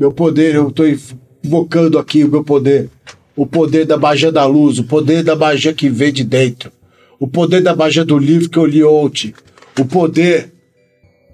[0.00, 0.84] Meu poder, eu tô
[1.44, 2.88] invocando aqui o meu poder.
[3.36, 6.72] O poder da magia da luz, o poder da magia que vem de dentro.
[7.18, 9.34] O poder da magia do livro que eu li ontem.
[9.78, 10.50] O poder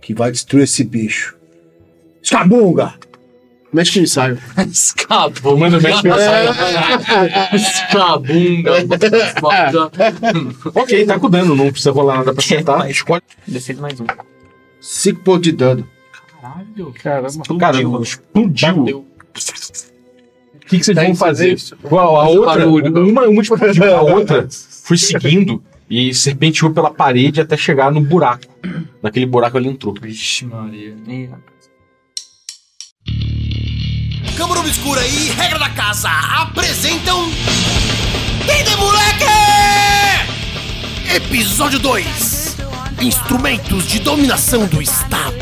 [0.03, 1.37] que vai destruir esse bicho.
[2.21, 2.95] Escabunga!
[3.73, 4.37] Mexe que ensaio.
[4.69, 5.57] Escabunga.
[5.57, 6.09] Manda mexe que
[7.55, 8.73] Escabunga.
[10.75, 12.91] ok, tá com dano, não precisa rolar nada pra acertar.
[12.91, 13.23] Escolhe.
[13.47, 14.07] Defesa mais um.
[14.81, 15.89] 5 pontos de dano.
[16.47, 16.95] Caralho.
[17.03, 17.59] Caramba.
[17.59, 18.77] Cara, explodiu.
[18.77, 19.07] Bateu.
[20.55, 21.57] O que, que vocês Tá vão fazer?
[21.83, 23.43] Qual, a outra, uma, uma
[23.95, 28.45] a outra foi seguindo e serpenteou pela parede até chegar no buraco.
[29.03, 29.95] Naquele buraco ele entrou.
[30.01, 30.97] Vixe, Maria.
[34.37, 37.29] Câmara Obscura e Regra da Casa apresentam.
[38.43, 39.25] Entende, moleque!
[41.15, 42.46] Episódio 2:
[43.01, 45.37] Instrumentos de dominação do Estado.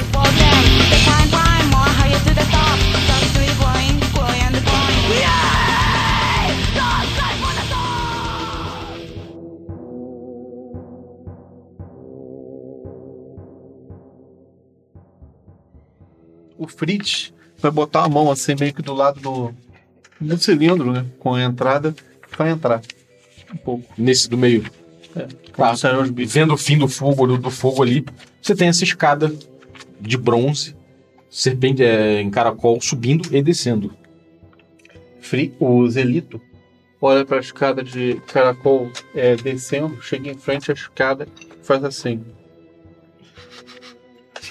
[16.56, 19.54] O Fritz vai botar a mão assim meio que do lado do,
[20.20, 21.06] do cilindro, né?
[21.18, 21.94] Com a entrada,
[22.36, 22.80] vai entrar.
[23.52, 23.92] Um pouco.
[23.96, 24.64] Nesse do meio.
[25.16, 25.26] É.
[25.52, 25.74] Tá.
[26.26, 28.04] Vendo o fim do fogo, do, do fogo ali,
[28.42, 29.32] você tem essa escada
[30.00, 30.76] de bronze,
[31.30, 33.94] serpente é, em caracol, subindo e descendo.
[35.20, 36.40] Fri, o Zelito
[37.00, 41.28] olha para a escada de caracol é, descendo, chega em frente à escada
[41.64, 42.22] faz assim.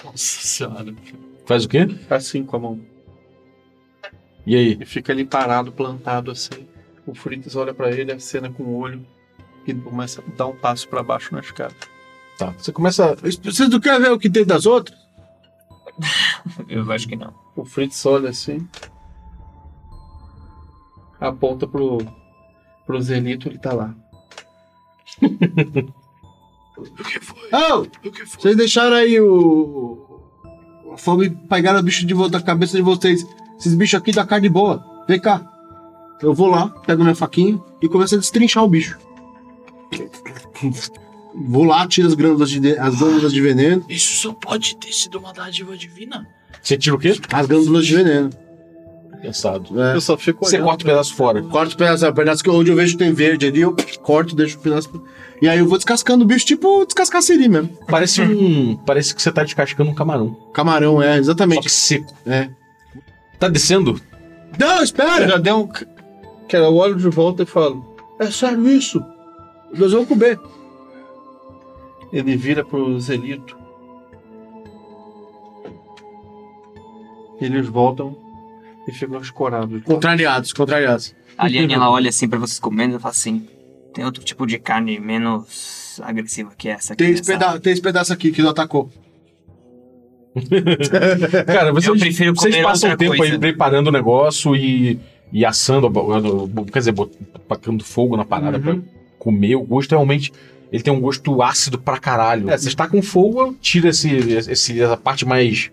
[0.04, 0.94] Nossa senhora.
[1.46, 1.88] Faz o quê?
[2.10, 2.80] Assim com a mão.
[4.46, 4.78] E aí?
[4.82, 6.68] E fica ali parado, plantado assim.
[7.06, 9.06] O Fritz olha para ele, acena com o olho
[9.72, 11.76] e começa a dar um passo para baixo na escada.
[12.38, 12.54] Tá.
[12.58, 13.16] Você começa.
[13.16, 14.98] Vocês não querem ver o que tem das outras?
[16.68, 17.34] Eu acho que não.
[17.56, 18.68] O Fritz olha assim.
[21.20, 22.00] Aponta pro,
[22.86, 23.96] pro Zelito, ele tá lá.
[27.52, 27.86] Oh,
[28.26, 30.22] vocês deixaram aí o.
[30.92, 33.24] A fome pegaram o bicho de volta da cabeça de vocês.
[33.60, 34.84] Esses bichos aqui da carne boa.
[35.08, 35.48] Vem cá.
[36.20, 38.98] Eu vou lá, pego minha faquinha e começo a destrinchar o bicho.
[41.36, 43.84] Vou lá, tiro as glândulas de, as glândulas de veneno.
[43.90, 46.28] Isso só pode ter sido uma dádiva divina.
[46.62, 47.16] Você tira o quê?
[47.32, 48.30] As glândulas de veneno.
[49.22, 49.82] Pensado.
[49.82, 49.96] É.
[49.96, 50.68] Eu só fico Você olhando.
[50.68, 51.42] corta o pedaço fora.
[51.44, 54.36] Corto o pedaço, o pedaço que onde eu vejo que tem verde ali, eu corto,
[54.36, 55.02] deixo o pedaço.
[55.42, 57.70] E aí eu vou descascando o bicho, tipo descascar siri mesmo.
[57.88, 58.76] Parece um.
[58.86, 60.36] Parece que você tá descascando um camarão.
[60.54, 61.62] Camarão, é, Só exatamente.
[61.64, 62.14] que seco.
[62.26, 62.50] É.
[63.40, 64.00] Tá descendo?
[64.60, 65.28] Não, Eu espera!
[65.28, 65.68] já dei um.
[65.68, 67.96] Cara, eu olho de volta e falo.
[68.20, 69.02] É sério isso?
[69.78, 70.40] Nós vamos comer.
[72.12, 73.58] Ele vira pro Zelito.
[77.42, 78.16] Eles voltam
[78.88, 79.82] e ficam escorados.
[79.84, 81.16] Contrariados, contrariados.
[81.38, 83.48] A Liane, ela olha assim pra vocês comendo e fala assim:
[83.94, 87.04] tem outro tipo de carne menos agressiva que essa aqui.
[87.04, 88.90] Tem esse, peda tem esse pedaço aqui que não atacou.
[91.46, 93.34] Cara, vocês, Eu prefiro vocês comer passam o outra tempo coisa.
[93.34, 95.00] aí preparando o negócio e,
[95.32, 95.92] e assando,
[96.72, 97.16] quer dizer, bot-
[97.48, 98.78] tacando fogo na parada pra
[99.24, 99.56] comer.
[99.56, 100.32] O gosto realmente.
[100.72, 102.50] Ele tem um gosto ácido pra caralho.
[102.50, 105.72] É, você está com fogo, tira esse, esse, essa parte mais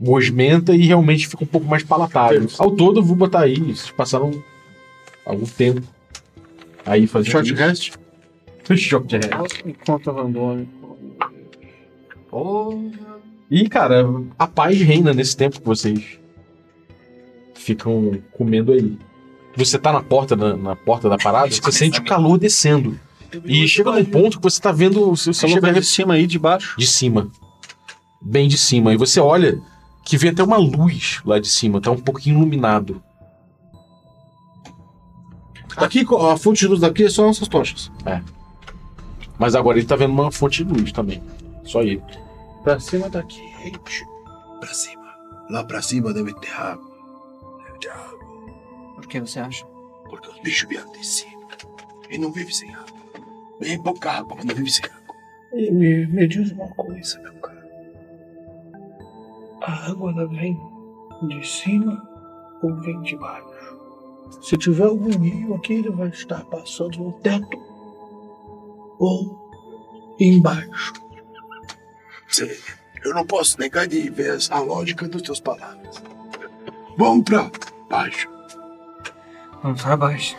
[0.00, 2.46] gosmenta e realmente fica um pouco mais palatável.
[2.58, 3.58] Ao todo, eu vou botar aí.
[3.58, 4.30] Vocês passaram
[5.24, 5.82] algum tempo
[6.84, 7.60] aí fazendo Short isso.
[7.60, 7.92] rest.
[8.76, 9.64] Short rest.
[9.64, 10.96] Enquanto randômico.
[13.50, 14.04] E, cara,
[14.38, 16.18] a paz reina nesse tempo que vocês
[17.54, 18.96] ficam comendo aí.
[19.56, 22.98] Você tá na porta da, na porta da parada, você sente o calor descendo.
[23.44, 25.10] E chega num ponto que você tá vendo.
[25.16, 26.76] Você Você chega chega de cima aí, de baixo.
[26.78, 27.28] de cima.
[28.20, 28.92] Bem de cima.
[28.92, 29.60] E você olha
[30.04, 33.02] que vê até uma luz lá de cima, tá um pouquinho iluminado.
[35.76, 37.90] Aqui, a fonte de luz daqui é só nossas tochas.
[39.38, 41.22] Mas agora ele tá vendo uma fonte de luz também.
[41.64, 42.02] Só ele.
[42.64, 43.42] Pra cima daqui.
[44.60, 45.02] Pra cima.
[45.50, 46.85] Lá pra cima deve ter água.
[49.06, 49.64] Por que você acha?
[50.10, 51.46] Porque os bichos vieram de cima.
[52.10, 52.98] E não vive sem água.
[53.60, 55.14] Bem pouca água, mas não vive sem água.
[55.52, 57.68] E me, me diz uma coisa, meu cara.
[59.62, 60.60] A água ela vem
[61.28, 62.02] de cima
[62.64, 63.78] ou vem de baixo?
[64.42, 67.62] Se tiver algum rio aqui, ele vai estar passando no teto
[68.98, 69.48] ou
[70.18, 70.94] embaixo.
[72.26, 72.50] Sim,
[73.04, 76.02] eu não posso negar de ver a lógica das tuas palavras.
[76.96, 77.48] Vamos pra
[77.88, 78.35] baixo.
[79.66, 80.36] Vamos para baixo.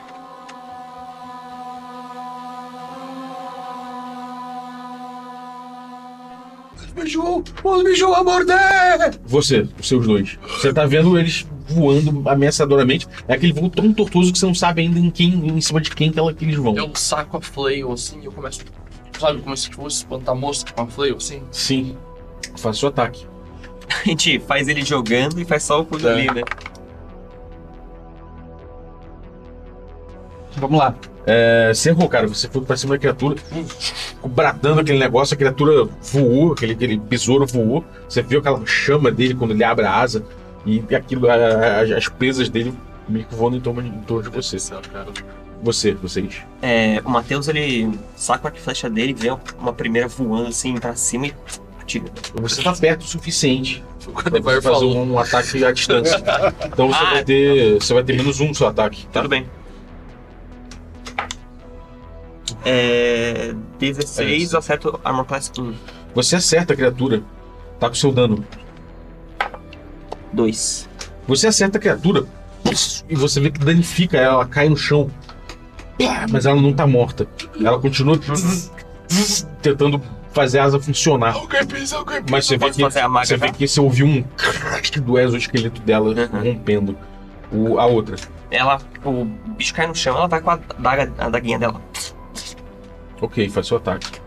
[7.64, 9.20] Os bichos vão morder!
[9.26, 10.38] Você, os seus dois.
[10.48, 13.08] Você tá vendo eles voando ameaçadoramente.
[13.28, 15.92] É aquele voo tão tortuoso que você não sabe ainda em quem, em cima de
[15.92, 16.76] quem que, ela, que eles vão.
[16.76, 18.62] Eu saco a flail assim e eu começo.
[19.20, 21.42] Sabe, como se fosse espantar mosca com a flail assim?
[21.52, 21.98] Sim.
[22.58, 23.26] Faça o ataque.
[23.90, 26.12] A gente faz ele jogando e faz só o pulo É.
[26.14, 26.42] ali, né?
[30.56, 30.96] Vamos lá.
[31.26, 32.28] É, você errou, cara.
[32.28, 33.36] Você foi pra cima da criatura,
[34.26, 37.84] bradando aquele negócio, a criatura voou, aquele, aquele besouro voou.
[38.08, 40.24] Você viu aquela chama dele quando ele abre a asa
[40.66, 42.74] e aquilo, a- a- as presas dele
[43.08, 44.58] meio que voando em torno, em torno de você.
[45.64, 46.38] Você, vocês.
[46.62, 49.30] É, o Matheus, ele saca a flecha dele, vê
[49.60, 51.34] uma primeira voando assim pra cima e
[51.86, 52.06] tira.
[52.36, 53.84] Você tá perto o suficiente
[54.14, 55.04] Quando pra você fazer falou.
[55.06, 56.22] um ataque à distância.
[56.66, 57.74] Então você Ah, vai ter.
[57.82, 59.06] Você vai ter menos um no seu ataque.
[59.08, 59.22] Tá?
[59.22, 59.46] Tudo bem.
[62.70, 63.56] É.
[63.80, 65.74] 16, eu acerto Armor Class 1.
[66.14, 67.24] Você acerta a criatura.
[67.80, 68.44] Tá com seu dano.
[70.34, 70.90] 2.
[71.28, 72.26] Você acerta a criatura
[73.08, 75.10] e você vê que danifica ela, ela cai no chão.
[76.30, 77.28] Mas ela não tá morta.
[77.60, 78.20] Ela continua
[79.62, 80.02] tentando
[80.34, 81.36] fazer a asa funcionar.
[82.30, 84.24] Mas você vê que, você vê que você ouviu um
[85.02, 86.98] do exoesqueleto dela rompendo.
[87.52, 88.18] O, a outra.
[88.52, 88.80] Ela.
[89.06, 89.26] O
[89.58, 91.82] bicho cai no chão, ela vai com a, daga, a daguinha dela.
[93.22, 94.20] Ok, faz seu ataque.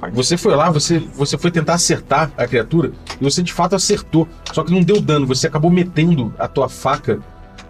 [0.00, 0.14] Parti.
[0.14, 4.26] Você foi lá, você, você foi tentar acertar a criatura e você de fato acertou.
[4.52, 7.20] Só que não deu dano, você acabou metendo a tua faca,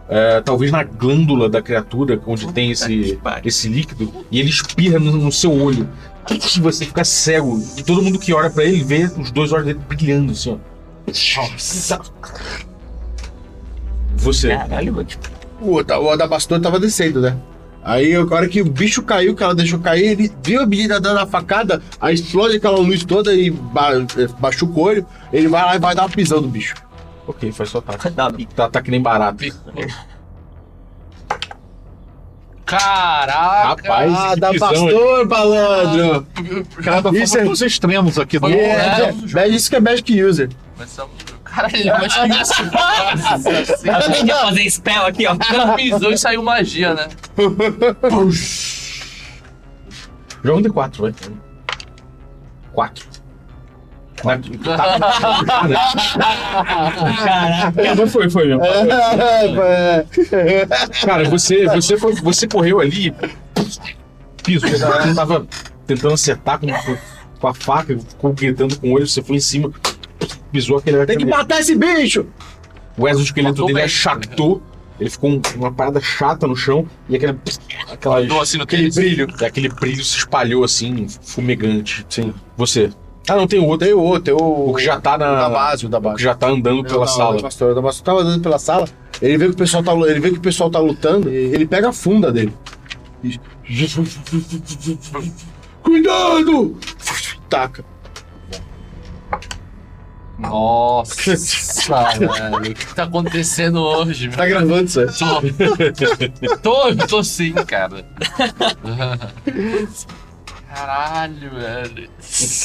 [0.09, 5.13] é, talvez na glândula da criatura, onde tem esse, esse líquido, e ele espirra no,
[5.13, 5.89] no seu olho.
[6.31, 7.61] E você fica cego.
[7.77, 11.13] E todo mundo que olha pra ele vê os dois olhos dele brilhando assim, ó.
[14.17, 14.49] Você.
[14.51, 15.09] Caralho, mano.
[15.63, 17.37] O, o Adabastor tava descendo, né?
[17.85, 21.01] Aí, a hora que o bicho caiu, que ela deixou cair, ele viu a menina
[21.01, 23.91] dando a facada, aí explode aquela luz toda e ba
[24.41, 25.07] machuca o olho.
[25.33, 26.75] Ele vai lá e vai dar uma pisão no bicho.
[27.27, 28.11] Ok, faz seu ataque.
[28.11, 28.55] Dá bico.
[28.55, 29.45] Tá, tá que nem barato.
[32.65, 33.69] Caraca!
[33.69, 34.85] Rapaz, Ah, que dá pisão, hein?
[34.87, 36.27] pastor, malandro!
[36.83, 40.23] Cara, Isso Isso é- é os extremos aqui do É, é, isso que é Magic
[40.23, 40.49] User.
[40.79, 40.97] Mas,
[41.55, 42.63] caralho, mas que isso?
[42.65, 45.35] Nossa, Ela podia fazer spell aqui, ó.
[45.35, 47.09] O cara pisou e saiu magia, né?
[50.45, 51.15] Joga um D4, vai.
[52.73, 53.13] 4.
[54.17, 54.43] Caraca.
[57.97, 58.63] Não foi, foi mesmo.
[58.65, 60.07] É,
[61.05, 63.13] Cara, você, você, foi, você correu ali,
[64.45, 65.47] pisou, ela tava
[65.87, 66.97] tentando acertar com, com-
[67.41, 69.71] com a faca, ficou gritando com o olho, você foi em cima,
[70.53, 71.05] pisou aquele.
[71.07, 72.27] Tem que matar esse bicho!
[72.97, 73.85] o exoesqueleto dele bem.
[73.85, 74.63] achatou,
[75.01, 77.39] ele ficou um- uma parada chata no chão e aquele.
[77.91, 78.95] Aquela, assim no aquele tênis.
[78.95, 79.29] brilho.
[79.45, 82.05] Aquele brilho se espalhou assim, fumegante.
[82.09, 82.35] Sim.
[82.57, 82.91] Você.
[83.29, 83.87] Ah, não, tem o outro.
[83.87, 84.71] Tem o outro, tem o.
[84.71, 85.49] O que já tá o da na.
[85.49, 86.17] base, o da O base.
[86.17, 87.37] que já tá andando pela Não, sala.
[87.37, 87.75] O o pastor
[88.05, 88.89] tava andando pela sala,
[89.23, 91.65] ele vê que o pessoal tá, ele vê que o pessoal tá lutando, e ele
[91.67, 92.53] pega a funda dele.
[93.25, 93.39] E-
[95.83, 96.77] Cuidado!
[97.49, 97.85] Taca.
[100.43, 101.15] Nossa,
[102.19, 102.71] velho.
[102.73, 104.29] O que tá acontecendo hoje?
[104.29, 105.07] Tá gravando isso aí.
[106.63, 108.05] Tô, tô, tô sim, cara.
[110.69, 112.11] Caralho, velho.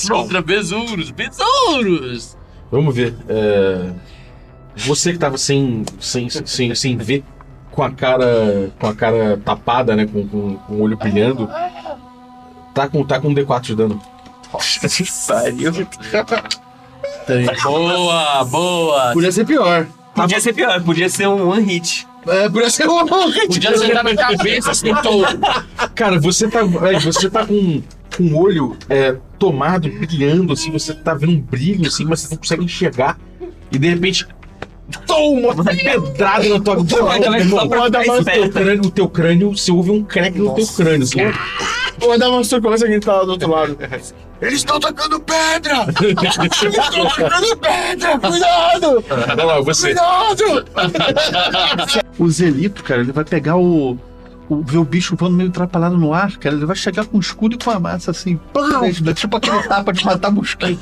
[0.09, 2.37] Contra besouros, besouros!
[2.71, 3.15] Vamos ver.
[3.29, 3.91] é,
[4.77, 7.23] Você que tava sem, sem, sem, sem ver,
[7.71, 8.71] com a cara.
[8.79, 10.05] com a cara tapada, né?
[10.05, 11.49] Com, com, com o olho brilhando.
[12.73, 14.01] Tá com, tá com um D4 de dano.
[15.27, 15.87] Pariu.
[17.63, 19.11] Boa, boa!
[19.13, 19.87] Podia ser pior.
[20.15, 22.07] Podia ser pior, podia ser um one hit.
[22.25, 25.23] É, podia ser uma Podia acertar na cabeça, assim, tô.
[25.95, 26.59] Cara, você tá.
[26.59, 27.81] é, Você tá com,
[28.15, 32.29] com o olho é, tomado, brilhando, assim, você tá vendo um brilho, assim, mas você
[32.31, 33.17] não consegue enxergar.
[33.71, 34.27] E de repente.
[35.05, 36.77] Toma uma pedrada na tua
[38.49, 41.03] crânio, o teu crânio, você ouve um crack no teu crânio.
[41.03, 41.19] Assim.
[41.99, 43.75] O Adamastor começa a gritar lá do outro lado.
[44.41, 45.87] Eles estão tacando pedra!
[46.01, 48.19] Eles estão tacando pedra!
[48.19, 49.03] Cuidado!
[49.35, 49.87] Vai lá, você.
[49.95, 50.65] Cuidado!
[52.19, 53.97] O Zelito, cara, ele vai pegar o.
[54.49, 56.55] o ver o bicho voando meio atrapalhado no ar, cara.
[56.55, 58.39] Ele vai chegar com o escudo e com a massa assim.
[58.53, 58.83] Plau!
[59.15, 60.79] Tipo aquele tapa de matar mosquito.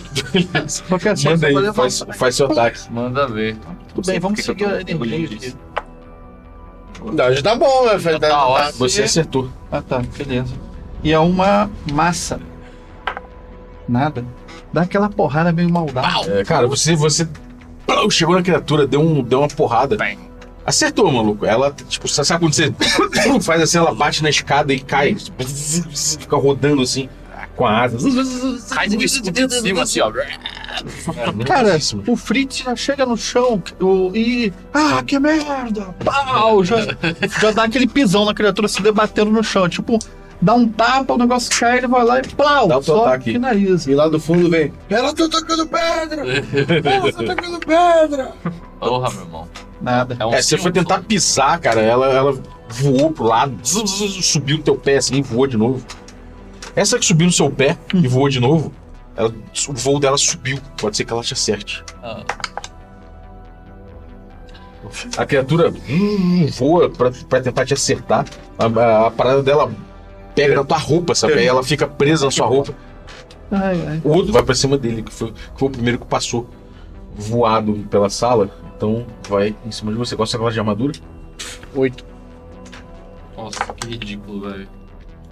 [0.54, 2.92] Assim, Manda só aí, levar- faz, faz seu ataque.
[2.92, 3.56] Manda ver.
[3.94, 5.36] Tudo bem, vamos seguir a energia aqui.
[5.38, 5.58] disso?
[7.06, 8.00] Não, já tá bom, né?
[8.00, 8.20] Fred?
[8.20, 8.80] Tá ótimo.
[8.80, 9.50] Você acertou.
[9.72, 10.54] Ah tá, beleza.
[11.04, 12.40] E é uma massa.
[13.88, 14.26] Nada.
[14.74, 16.30] Dá aquela porrada meio maldade.
[16.32, 17.28] É, cara, você, você
[17.86, 19.96] plau, chegou na criatura, deu, um, deu uma porrada.
[20.66, 21.46] Acertou, maluco.
[21.46, 22.74] Ela, tipo, sabe quando você
[23.42, 25.16] faz assim, ela bate na escada e cai,
[26.18, 27.08] fica rodando assim,
[27.56, 27.98] com a asa.
[28.74, 30.12] Cai de cima, assim, ó.
[31.46, 32.04] Cara, Novíssimo.
[32.08, 34.52] o Fritz já chega no chão o- e.
[34.74, 35.96] Ah, que merda!
[36.04, 36.64] Pau!
[36.66, 36.78] Já,
[37.40, 39.70] já dá aquele pisão na criatura se debatendo no chão.
[39.70, 39.98] Tipo,
[40.42, 42.68] dá um tapa, o negócio cai, ele vai lá e plau!
[42.68, 43.34] Dá o teu só ataque.
[43.34, 43.90] finaliza.
[43.92, 44.72] E lá do fundo vem.
[44.90, 46.24] Ela tá tacando pedra!
[46.84, 48.32] Ela tá tacando pedra!
[48.80, 49.48] Porra, meu irmão.
[49.82, 50.16] Nada.
[50.20, 52.34] É um É, você foi tentar pisar, cara, ela, ela
[52.70, 55.84] voou pro lado, zzz, zzz, subiu no teu pé assim e voou de novo.
[56.76, 58.72] Essa que subiu no seu pé e voou de novo,
[59.16, 59.34] ela-
[59.70, 60.60] o voo dela subiu.
[60.78, 61.84] Pode ser que ela te acerte.
[62.04, 62.22] Ah.
[65.18, 68.26] A criatura hum, voa pra, pra tentar te acertar.
[68.58, 69.72] A, a- a parada dela
[70.36, 71.34] pega na tua roupa, sabe?
[71.34, 72.74] Aí ela fica presa na sua roupa.
[73.52, 74.02] Ai, ai.
[74.04, 76.50] O outro vai pra cima dele, que foi, que foi o primeiro que passou
[77.16, 78.50] voado pela sala.
[78.76, 80.16] Então vai em cima de você.
[80.16, 80.94] Qual é a sua classe de armadura?
[81.76, 82.06] Oito.
[83.38, 84.68] Nossa, que ridículo, velho.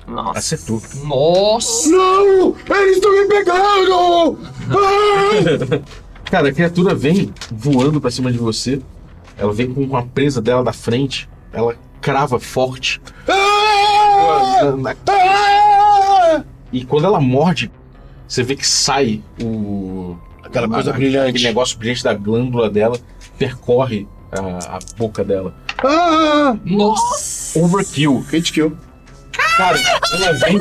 [0.07, 0.39] Nossa.
[0.39, 0.81] Acertou.
[1.05, 1.89] Nossa!
[1.89, 2.55] Não!
[2.69, 4.37] Eles estão me pegando!
[4.69, 5.83] Ai!
[6.29, 8.81] Cara, a criatura vem voando pra cima de você.
[9.37, 11.29] Ela vem com a presa dela da frente.
[11.51, 13.01] Ela crava forte.
[13.27, 13.42] Ah!
[14.71, 14.95] Na-!
[16.71, 17.71] E quando ela morde,
[18.27, 20.17] você vê que sai o.
[20.43, 21.29] Aquela coisa a- brilhante.
[21.29, 22.97] Aquele negócio brilhante da glândula dela
[23.37, 25.53] percorre a, a boca dela.
[25.83, 26.55] Ah!
[26.65, 27.59] Nossa!
[27.59, 28.19] Overkill.
[28.29, 28.75] Hit kill.
[29.57, 29.77] Cara,
[30.13, 30.59] ela vem.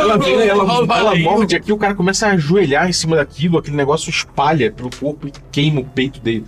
[0.00, 0.64] Ela vem, ela,
[0.98, 4.90] ela morde aqui, o cara começa a ajoelhar em cima daquilo, aquele negócio espalha pelo
[4.90, 6.44] corpo e queima o peito dele.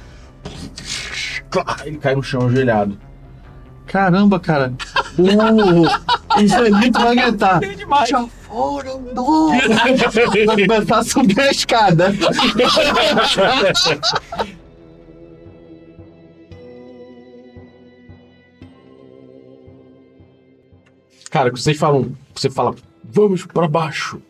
[1.53, 2.99] Clá, Ele cai no chão ajoelhado.
[3.87, 4.73] Caramba, cara.
[5.19, 7.61] O, o Zelito vai gritar.
[8.07, 9.63] Já foram dois.
[10.47, 12.13] Vai começar a subir a escada.
[21.31, 24.21] Cara, que vocês falam, você fala, vamos pra baixo.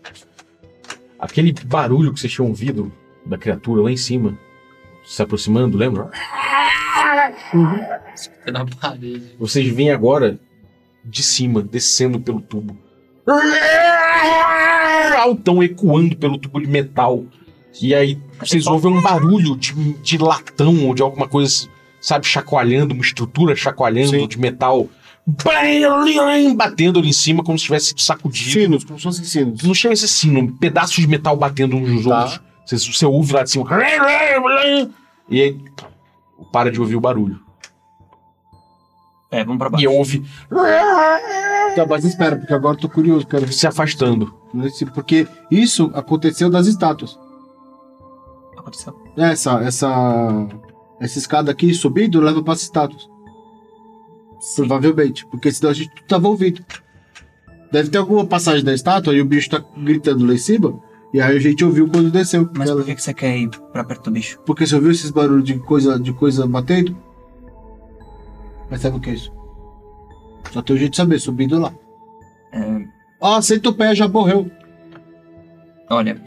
[1.19, 2.93] Aquele barulho que vocês tinham ouvido
[3.25, 4.37] da criatura lá em cima,
[5.05, 6.11] se aproximando, lembra?
[8.53, 9.35] Na parede.
[9.39, 10.39] Vocês veem agora
[11.05, 12.77] de cima, descendo pelo tubo.
[15.19, 17.25] Altão ecoando pelo tubo de metal.
[17.81, 21.69] E aí vocês ouvem um barulho de, de latão ou de alguma coisa,
[22.01, 24.29] sabe, chacoalhando, uma estrutura chacoalhando Sim.
[24.29, 24.89] de metal.
[26.57, 28.51] Batendo ali em cima como se tivesse sacudido.
[28.51, 29.63] Sinos, como se fossem sinos.
[29.63, 32.19] Não chega a ser sino, pedaços de metal batendo uns nos Tá.
[32.25, 32.41] outros.
[32.67, 33.65] Você, você ouve lá de cima.
[35.29, 35.57] E aí
[36.51, 37.41] para de ouvir o barulho.
[39.31, 39.85] É, vamos pra baixo.
[39.85, 40.25] E ouve
[41.75, 44.35] Tá, mas espera, porque agora eu tô curioso, quero ver se afastando.
[44.75, 47.19] se- Porque isso aconteceu das estátuas.
[48.59, 48.95] Aconteceu.
[49.17, 50.49] Essa, essa.
[51.01, 53.09] Essa escada aqui subindo leva para as estátuas.
[54.55, 55.27] Provavelmente.
[55.27, 56.63] Porque senão a gente tava ouvindo.
[57.73, 60.79] Deve ter alguma passagem da estátua e o bicho tá gritando lá em cima.
[61.13, 62.49] E aí a gente ouviu quando desceu.
[62.57, 64.39] Mas Ela- por que, que você quer ir pra perto do bicho?
[64.47, 66.97] Porque você ouviu esses barulhos de coisa, de coisa batendo?
[68.71, 69.31] Mas sabe o que é isso?
[70.51, 71.73] Só tem um jeito de saber, subindo lá.
[72.53, 72.85] É,
[73.21, 74.51] Ah, aceita o pé, já morreu.
[75.91, 76.21] olha,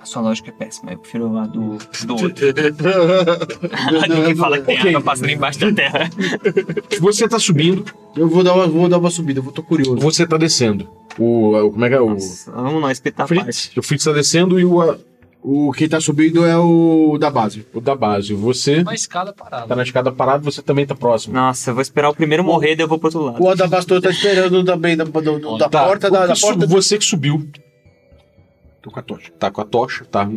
[0.00, 0.92] a sua lógica é péssima.
[0.92, 2.46] Eu prefiro a do, do outro.
[4.08, 4.90] Ninguém fala que tem Ok.
[4.90, 6.10] água passando embaixo da terra.
[7.00, 7.84] Você tá subindo,
[8.14, 9.96] Eu vou dar uma, vou dar uma subida, eu vou tô curioso.
[9.98, 10.88] você tá descendo.
[11.18, 11.56] O.
[11.56, 12.00] o- Como é que é?
[12.00, 13.70] O, Nossa, vamos nós espetar a Fritz.
[13.76, 14.96] O Fritz tá descendo e o,
[15.42, 17.66] O quem tá subindo é o da base.
[17.74, 18.32] o da base.
[18.32, 19.66] Você Uma escada parada.
[19.66, 21.34] tá na escada parado, você também tá próximo.
[21.34, 23.44] Nossa, eu vou esperar o primeiro morrer, daí eu vou pro outro lado.
[23.44, 26.34] O da base tá esperando também da, do- do- da Tá, porta da, que da
[26.34, 26.66] su- porta.
[26.66, 27.46] Você que subiu.
[28.80, 29.32] Tô com a tocha.
[29.38, 30.28] Tá com a tocha, tá.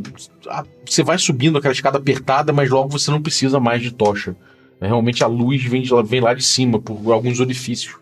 [0.48, 4.36] Ah, Você vai subindo aquela escada apertada, mas logo você não precisa mais de tocha.
[4.80, 7.96] É, Realmente a luz vem, de lá- vem lá de cima, por alguns orifícios.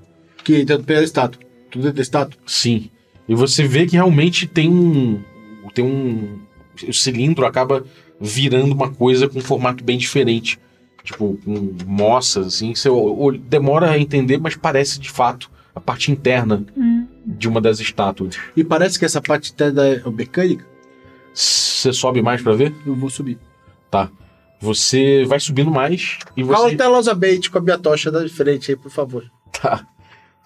[0.43, 1.41] Que entra pela estátua.
[1.75, 2.39] Tudo da estátua.
[2.45, 2.89] Sim.
[3.27, 5.21] E você vê que realmente tem um.
[5.73, 6.39] Tem um.
[6.87, 7.83] O cilindro acaba
[8.19, 10.57] virando uma coisa com um formato bem diferente.
[11.03, 12.73] Tipo, com moças, assim.
[12.73, 12.89] Você
[13.49, 16.65] demora a entender, mas parece de fato a parte interna
[17.25, 18.37] de uma das estátuas.
[18.55, 20.65] E parece que essa parte interna é mecânica.
[21.33, 22.73] Você sobe mais pra ver?
[22.85, 23.37] Eu vou subir.
[23.91, 24.09] Tá.
[24.61, 26.53] Você vai subindo mais e você.
[26.53, 29.29] Cautelosamente com a minha tocha da frente aí, por favor.
[29.61, 29.85] Tá.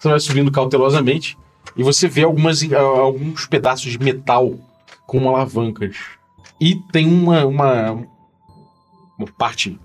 [0.00, 1.36] Você vai subindo cautelosamente
[1.76, 4.54] e você vê algumas, ah, alguns pedaços de metal
[5.06, 5.94] com alavancas.
[6.60, 7.92] E tem uma, uma,
[9.18, 9.78] uma parte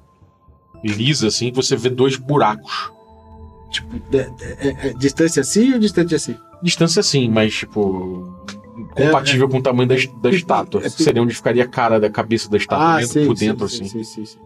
[0.84, 2.92] lisa, assim, que você vê dois buracos.
[3.72, 6.38] Tipo, de- de- é- é distância assim ou distante assim?
[6.64, 8.34] Distância assim, mas, tipo,
[8.96, 10.82] compatível com o tamanho da, da estátua.
[10.86, 13.90] é- Seria onde ficaria a cara da cabeça da estátua, dentro, por dentro, sim, assim.
[13.90, 14.40] sim, sim, sim.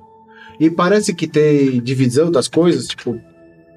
[0.60, 3.20] E parece que tem divisão das coisas, tipo,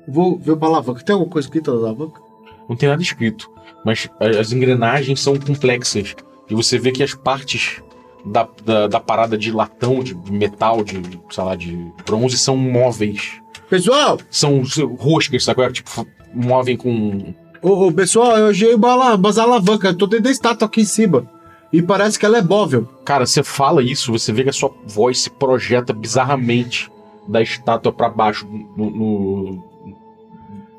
[0.09, 1.02] vou ver uma alavanca.
[1.04, 2.21] Tem alguma coisa escrita na alavanca?
[2.68, 3.50] não tem nada escrito.
[3.85, 6.14] Mas as engrenagens são complexas.
[6.49, 7.82] E você vê que as partes
[8.25, 13.40] da, da, da parada de latão, de metal, de, sei lá, de bronze, são móveis.
[13.68, 14.62] Pessoal, São
[14.99, 15.71] roscas, sabe?
[15.73, 17.35] Tipo, movem com.
[17.61, 19.92] ô, ô, pessoal, eu achei umas alavancas.
[19.92, 21.28] Eu tô dentro da estátua aqui em cima.
[21.73, 22.87] E parece que ela é móvel.
[23.04, 26.90] Cara, você fala isso, você vê que a sua voz se projeta bizarramente
[27.26, 29.64] da estátua pra baixo, no, no-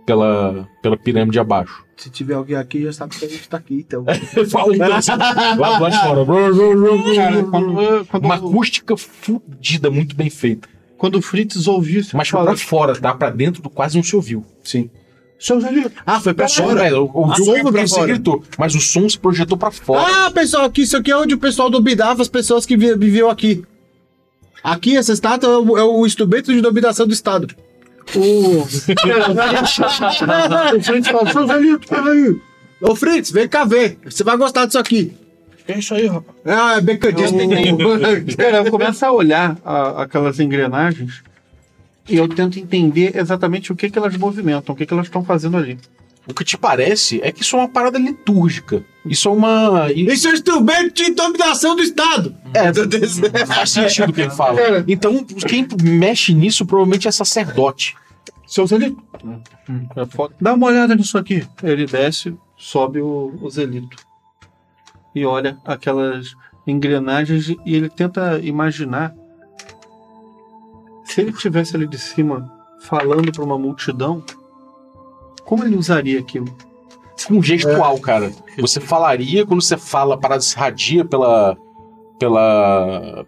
[0.05, 1.83] pela, pela pirâmide abaixo.
[1.95, 4.03] Se tiver alguém aqui, já sabe que a gente tá aqui, então.
[4.49, 6.25] Fala então, assim, lá, de fora.
[7.15, 10.67] Cara, quando, quando, Uma acústica fudida, muito bem feita.
[10.97, 13.13] quando o Fritz ouviu isso, Mas foi pra fora, tá?
[13.13, 14.43] Pra dentro do quase não se ouviu.
[14.63, 14.89] Sim.
[16.05, 16.87] Ah, foi pra Fora, fora.
[16.87, 19.71] é, o, o som foi pra porque você gritou, mas o som se projetou pra
[19.71, 20.25] fora.
[20.27, 23.29] Ah, pessoal, aqui, isso aqui é onde o pessoal dominava as pessoas que vi- viviam
[23.29, 23.61] aqui.
[24.63, 27.53] Aqui, essa estátua é o, é o instrumento de dominação do Estado.
[28.15, 28.65] O.
[30.77, 32.35] o Fritz fala, seu Zelito, peraí.
[32.81, 33.97] Ô, Fritz, vem cá ver.
[34.05, 35.13] Você vai gostar disso aqui.
[35.67, 36.35] É isso aí, rapaz.
[36.45, 37.37] Ah, é becadista.
[38.37, 41.23] Cara, eu começo a olhar a- aquelas engrenagens
[42.09, 45.23] e eu tento entender exatamente o que, que elas movimentam, o que, que elas estão
[45.23, 45.77] fazendo ali.
[46.27, 48.83] O que te parece é que isso é uma parada litúrgica.
[49.05, 49.91] Isso é uma.
[49.91, 52.35] Isso é um instrumento de dominação do Estado.
[52.53, 52.71] É,
[53.45, 54.59] faz sentido o que ele fala.
[54.87, 57.95] Então, quem mexe nisso provavelmente é sacerdote.
[58.47, 59.01] Seu Zelito,
[59.95, 60.35] é foda.
[60.39, 61.45] dá uma olhada nisso aqui.
[61.61, 63.97] Ele desce, sobe o, o Zelito
[65.15, 69.13] e olha aquelas engrenagens e ele tenta imaginar
[71.03, 72.51] se ele estivesse ali de cima
[72.81, 74.23] falando para uma multidão,
[75.45, 76.45] como ele usaria aquilo?
[77.29, 78.31] Um gestual, cara.
[78.59, 81.55] Você falaria quando você fala, a parada se radia pela.
[82.19, 83.25] pela.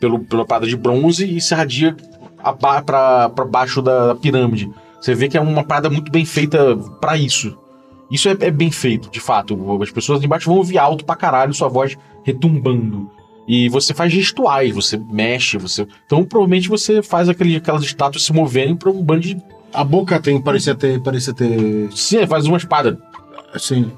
[0.00, 1.96] Pelo, pela parada de bronze e se radia
[2.38, 4.70] aba- pra, pra baixo da pirâmide.
[5.00, 7.56] Você vê que é uma parada muito bem feita pra isso.
[8.10, 9.58] Isso é, é bem feito, de fato.
[9.82, 13.10] As pessoas de embaixo vão ouvir alto pra caralho sua voz retumbando.
[13.48, 15.86] E você faz gestuais, você mexe, você.
[16.04, 19.36] Então provavelmente você faz aquele, aquelas estátuas se moverem pra um bando de.
[19.72, 21.00] A boca tem, parecia ter.
[21.02, 21.90] Parecia ter.
[21.94, 22.98] Sim, faz uma espada.
[23.52, 23.90] Assim.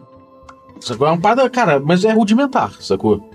[0.80, 1.06] Sacou?
[1.06, 3.28] É uma parada, cara, mas é rudimentar, sacou?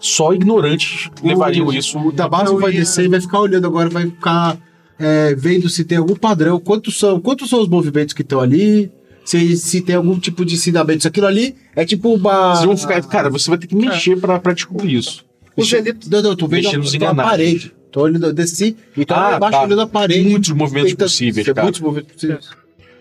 [0.00, 1.98] Só ignorantes levariam isso.
[1.98, 4.58] O Tabasco vai descer e vai ficar olhando agora, vai ficar
[4.98, 8.92] é, vendo se tem algum padrão, quantos são, quantos são os movimentos que estão ali,
[9.24, 10.98] se, se tem algum tipo de ensinamento.
[10.98, 12.54] Isso aquilo ali é tipo uma.
[12.54, 15.24] Vocês vão ficar, cara, você vai ter que mexer pra, pra descobrir isso.
[15.56, 16.08] O Zelito.
[16.10, 17.30] Não, não, tô vendo Mexer a, nos tô a engrenagens.
[17.30, 17.74] parede.
[17.90, 19.62] Tô olhando, eu desci e tô lá Ah, embaixo tá.
[19.64, 20.28] olhando a parede.
[20.28, 21.64] Muitos movimentos Tenta- possíveis, tem cara.
[21.64, 22.50] Muitos movimentos possíveis.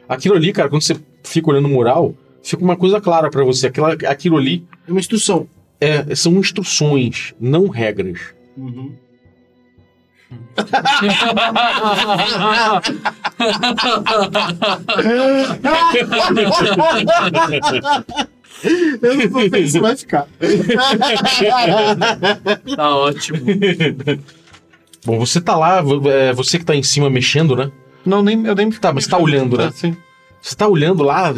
[0.08, 3.68] Aquilo ali, cara, quando você fica olhando o mural, fica uma coisa clara pra você.
[3.68, 5.48] Aquela, aquilo ali É uma instrução.
[5.82, 8.20] é, são instruções, não regras.
[19.02, 20.28] Eu não vou ver se vai ficar.
[22.76, 23.40] Tá ótimo.
[25.08, 27.72] Bom, você tá lá, é, você que tá em cima mexendo, né?
[28.06, 29.72] Não, nem, eu nem Tá, mas você tá olhando, né?
[29.74, 29.96] Sim.
[30.42, 31.34] Você tá olhando lá,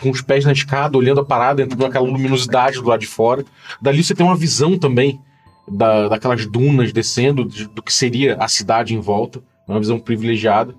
[0.00, 3.44] com os pés na escada, olhando a parada, entrando naquela luminosidade do lado de fora.
[3.82, 5.20] Dali você tem uma visão também
[5.66, 9.40] da, daquelas dunas descendo, de- do que seria a cidade em volta.
[9.68, 10.72] É Uma visão privilegiada.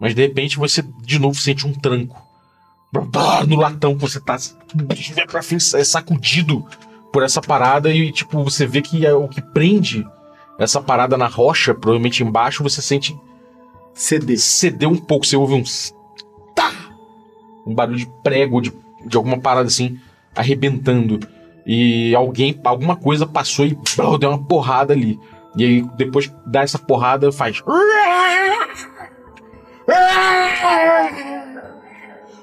[0.00, 2.20] Mas de repente você de novo sente um tranco.
[3.46, 4.36] No latão que você tá
[5.14, 6.66] vai pra frente, é sacudido
[7.12, 10.04] por essa parada e tipo, você vê que é o que prende
[10.58, 13.18] essa parada na rocha, provavelmente embaixo, você sente
[13.92, 14.36] CD.
[14.36, 15.62] cedeu um pouco, você ouve um
[16.54, 16.72] tá,
[17.66, 18.72] um barulho de prego de,
[19.06, 19.98] de alguma parada assim
[20.34, 21.20] arrebentando
[21.66, 25.18] e alguém alguma coisa passou e blá, deu uma porrada ali.
[25.56, 27.62] E aí depois que dá essa porrada faz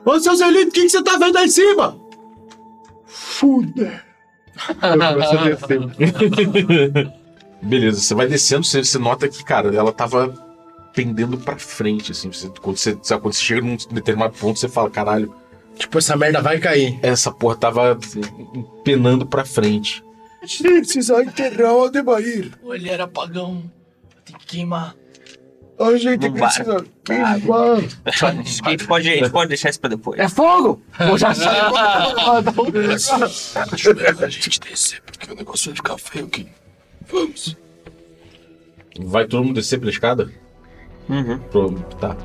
[0.04, 2.00] Ô, seu Zelito, o que, que você tá vendo aí em cima?
[3.06, 4.04] Fuda.
[5.58, 7.21] Você desceu.
[7.62, 10.34] Beleza, você vai descendo, você, você nota que, cara, ela tava
[10.94, 12.32] pendendo pra frente, assim.
[12.32, 15.34] Você- quando, você, sabe, quando você chega num determinado ponto, você fala, caralho,
[15.78, 17.00] Tipo, essa merda vai cair.
[17.02, 17.98] essa porra tava
[18.84, 20.04] penando pra frente.
[20.42, 22.52] A gente precisa enterrar o Ademair.
[22.62, 23.64] Ou ele era pagão.
[24.26, 24.96] Tem que queimar.
[25.80, 26.46] A gente Vambora.
[26.46, 27.34] precisa queimar.
[27.34, 30.20] A gente pode, a gente pode deixar isso pra depois.
[30.20, 30.82] É fogo!
[31.08, 31.74] Vou já melhor
[34.24, 36.48] a gente descer, porque o negócio vai ficar feio aqui.
[37.12, 37.58] Vamos.
[39.00, 40.32] Vai todo mundo descer pela escada?
[41.10, 41.40] Uhum.
[41.50, 42.16] Pro- tá.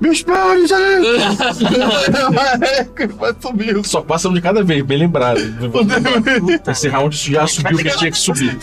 [0.00, 1.18] Me espere, Zelito!
[3.16, 3.84] Vai subir.
[3.84, 5.40] Só passa um de cada vez, bem lembrado.
[6.70, 8.56] Esse round já subiu o que tinha que subir.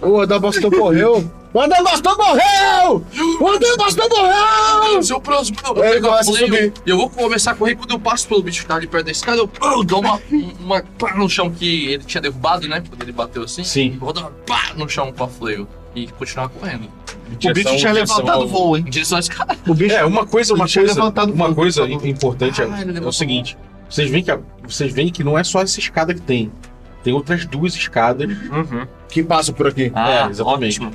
[0.00, 1.30] O Adabastor morreu.
[1.52, 3.04] O Adabastor morreu!
[3.40, 5.02] O Adabastor morreu!
[5.02, 6.72] Seu próximo, eu a flail subir.
[6.86, 9.10] eu vou começar a correr quando eu passo pelo bicho que tá ali perto da
[9.10, 10.20] escada, eu pá, dou uma,
[10.60, 12.82] uma pá no chão que ele tinha derrubado, né?
[12.86, 13.64] Quando ele bateu assim.
[13.64, 13.92] Sim.
[13.94, 16.86] Eu vou dar uma pá no chão com a flail e continuar correndo.
[17.32, 18.84] O bicho tinha levantado o voo, hein?
[18.86, 19.56] Em direção à escada.
[19.66, 22.06] O bicho É, uma coisa, uma coisa, levantado uma coisa voo.
[22.06, 23.56] importante é- Ah, é, levantou o seguinte.
[23.88, 26.52] Vocês veem, que a- vocês veem que não é só essa escada que tem.
[27.02, 28.28] Tem outras duas escadas.
[28.28, 28.86] Uhum.
[29.08, 29.90] Que passa por aqui.
[29.94, 30.80] Ah, É, exatamente.
[30.80, 30.92] ótimo.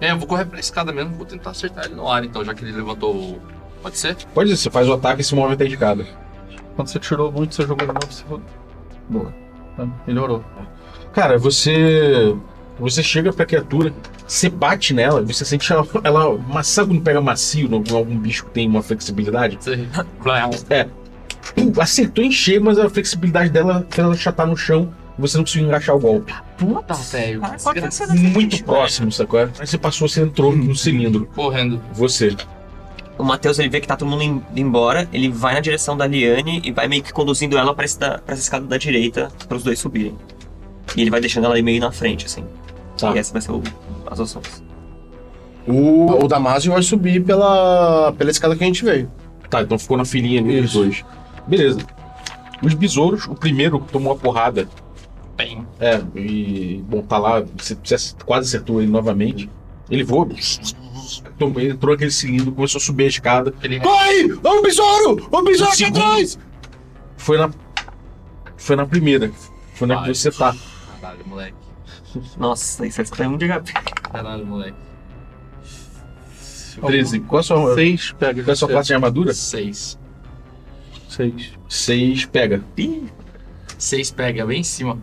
[0.00, 2.52] É, eu vou correr pra escada mesmo, vou tentar acertar ele no ar então, já
[2.54, 3.42] que ele levantou o.
[3.82, 4.16] Pode ser?
[4.34, 6.06] Pode ser, você faz o ataque e se move até a escada.
[6.74, 8.42] Quando você tirou muito, você jogou de novo, você falou.
[9.08, 9.34] Boa.
[9.76, 10.44] Tá, Melhorou.
[11.12, 12.34] Cara, você.
[12.80, 13.92] Você chega pra criatura,
[14.26, 15.86] você bate nela, você sente ela.
[16.02, 19.58] ela sabe quando pega macio em algum bicho que tem uma flexibilidade?
[19.60, 19.88] Sei.
[21.54, 25.44] Pum, Acertou em cheio, mas a flexibilidade dela fez ela chatar no chão você não
[25.44, 26.34] conseguiu encaixar o golpe.
[26.58, 27.40] Puta, velho.
[27.44, 29.40] Ah, pode ser dessa Muito próximo, sacou?
[29.40, 31.28] Aí você passou, você entrou no cilindro.
[31.34, 31.80] Correndo.
[31.92, 32.36] Você.
[33.16, 36.04] O Matheus ele vê que tá todo mundo indo embora, ele vai na direção da
[36.06, 39.56] Liane e vai meio que conduzindo ela pra, essa, pra essa escada da direita para
[39.56, 40.16] os dois subirem.
[40.96, 42.44] E ele vai deixando ela aí meio na frente, assim.
[42.98, 43.14] Tá.
[43.14, 43.62] E essa vai ser o-
[44.10, 44.62] as ações.
[45.66, 49.10] O, o Damásio vai subir pela, pela escada que a gente veio.
[49.48, 51.04] Tá, então ficou na filinha ali os dois.
[51.46, 51.78] Beleza.
[52.64, 54.68] Os besouros, o primeiro tomou a porrada.
[55.36, 55.66] Bem.
[55.80, 56.82] É, e.
[56.88, 59.50] Bom, tá lá, você, você quase acertou ele novamente.
[59.90, 60.28] Ele voa.
[61.38, 63.52] tomou- ele entrou naquele cilindro, começou a subir a escada.
[63.62, 64.38] Ele Corre!
[64.42, 65.28] É um besouro!
[65.30, 66.38] É um besouro aqui atrás!
[67.16, 67.50] Foi na.
[68.56, 69.30] Foi na primeira.
[69.74, 70.04] Foi na Vai.
[70.10, 70.54] que você tá.
[71.00, 71.56] Caralho, moleque.
[72.38, 73.72] Nossa, isso ficar muito de HP.
[74.12, 74.78] Caralho, moleque.
[76.86, 77.20] 13.
[77.20, 78.42] Qual a sua, Seis pega.
[78.42, 79.32] qual a sua classe de armadura?
[81.16, 81.32] Seis.
[81.32, 81.52] Seis.
[81.68, 82.62] 6 pega.
[82.76, 83.04] Ih,
[83.78, 84.98] Seis pega bem em cima.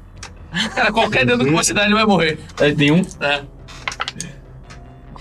[0.76, 2.38] Cara, qualquer dano que você dá, ele vai morrer.
[2.60, 3.02] Aí tem um.
[3.22, 3.44] É.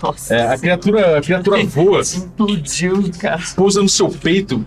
[0.01, 0.33] Nossa.
[0.35, 3.41] É, a criatura, a criatura voa, Explodiu, cara.
[3.55, 4.65] pousa no seu peito,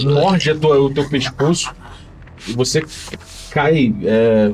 [0.00, 1.74] morde a tua- o teu pescoço
[2.46, 2.84] e você
[3.50, 4.52] cai é,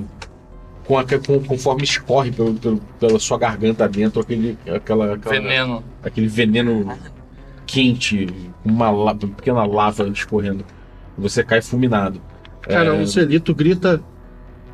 [0.87, 5.85] com a, com, conforme escorre pelo, pelo- pela sua garganta dentro aquele, aquela, aquela- Veneno.
[6.03, 6.91] aquele veneno
[7.73, 8.29] quente,
[8.65, 10.65] uma, la- uma pequena lava escorrendo.
[11.17, 12.21] Você cai fulminado.
[12.63, 14.03] Cara, É, um Celito grita.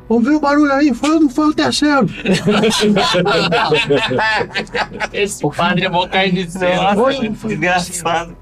[0.07, 0.93] Ouviu o barulho aí?
[0.93, 2.07] Foi, não foi o terceiro.
[5.13, 6.81] Esse padre é mó carniceiro.
[6.95, 8.35] Nossa, foi engraçado.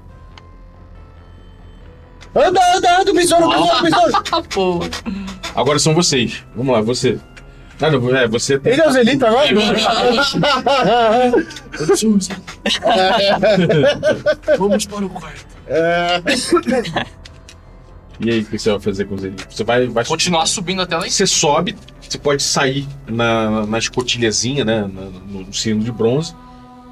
[2.34, 4.90] Anda, anda, anda, besouro, besouro, besouro.
[5.54, 6.44] Agora são vocês.
[6.54, 7.18] Vamos lá, você.
[7.80, 8.72] Não, é, você tem.
[8.72, 9.48] Ele é o Zelito agora?
[14.58, 15.46] Vamos para o quarto.
[15.66, 16.20] É,
[18.20, 19.46] E aí, o que você vai fazer com os elites?
[19.54, 21.10] Você vai, vai Continuar subindo até lá em.
[21.10, 24.80] Você sobe, você pode sair na, na escotilhazinha, né?
[24.80, 26.34] na- no, no cilindro de bronze,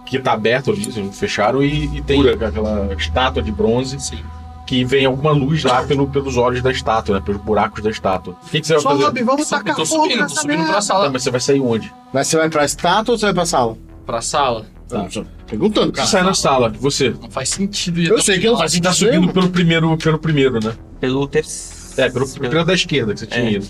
[0.06, 4.20] que tá aberto ali, fecharam, e, e tem aquela estátua de bronze Sim.
[4.66, 7.22] Que vem alguma luz lá pelo, pelos olhos da estátua, né?
[7.24, 8.36] Pelos buracos da estátua.
[8.44, 9.02] O que, que você vai fazer?
[9.04, 10.74] Sobe, vamos Eu tacar tô fogo subindo, tô nessa subindo pra merda.
[10.74, 11.10] Tá, sala.
[11.10, 11.94] mas você vai sair onde?
[12.12, 13.78] Mas você vai pra estátua ou você vai pra sala?
[14.04, 14.66] Pra sala.
[14.90, 17.10] Não, só perguntando, Você sai na sala, você.
[17.20, 18.00] Não faz sentido.
[18.00, 20.72] ir Eu sei que não faz Você tá subindo pelo primeiro, pelo primeiro, né?
[21.00, 22.08] Pelo terceiro.
[22.08, 23.52] É, pelo, pelo da esquerda que você tinha É.
[23.52, 23.66] ido.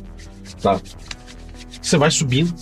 [0.62, 0.78] Tá.
[1.80, 2.52] Você vai subindo,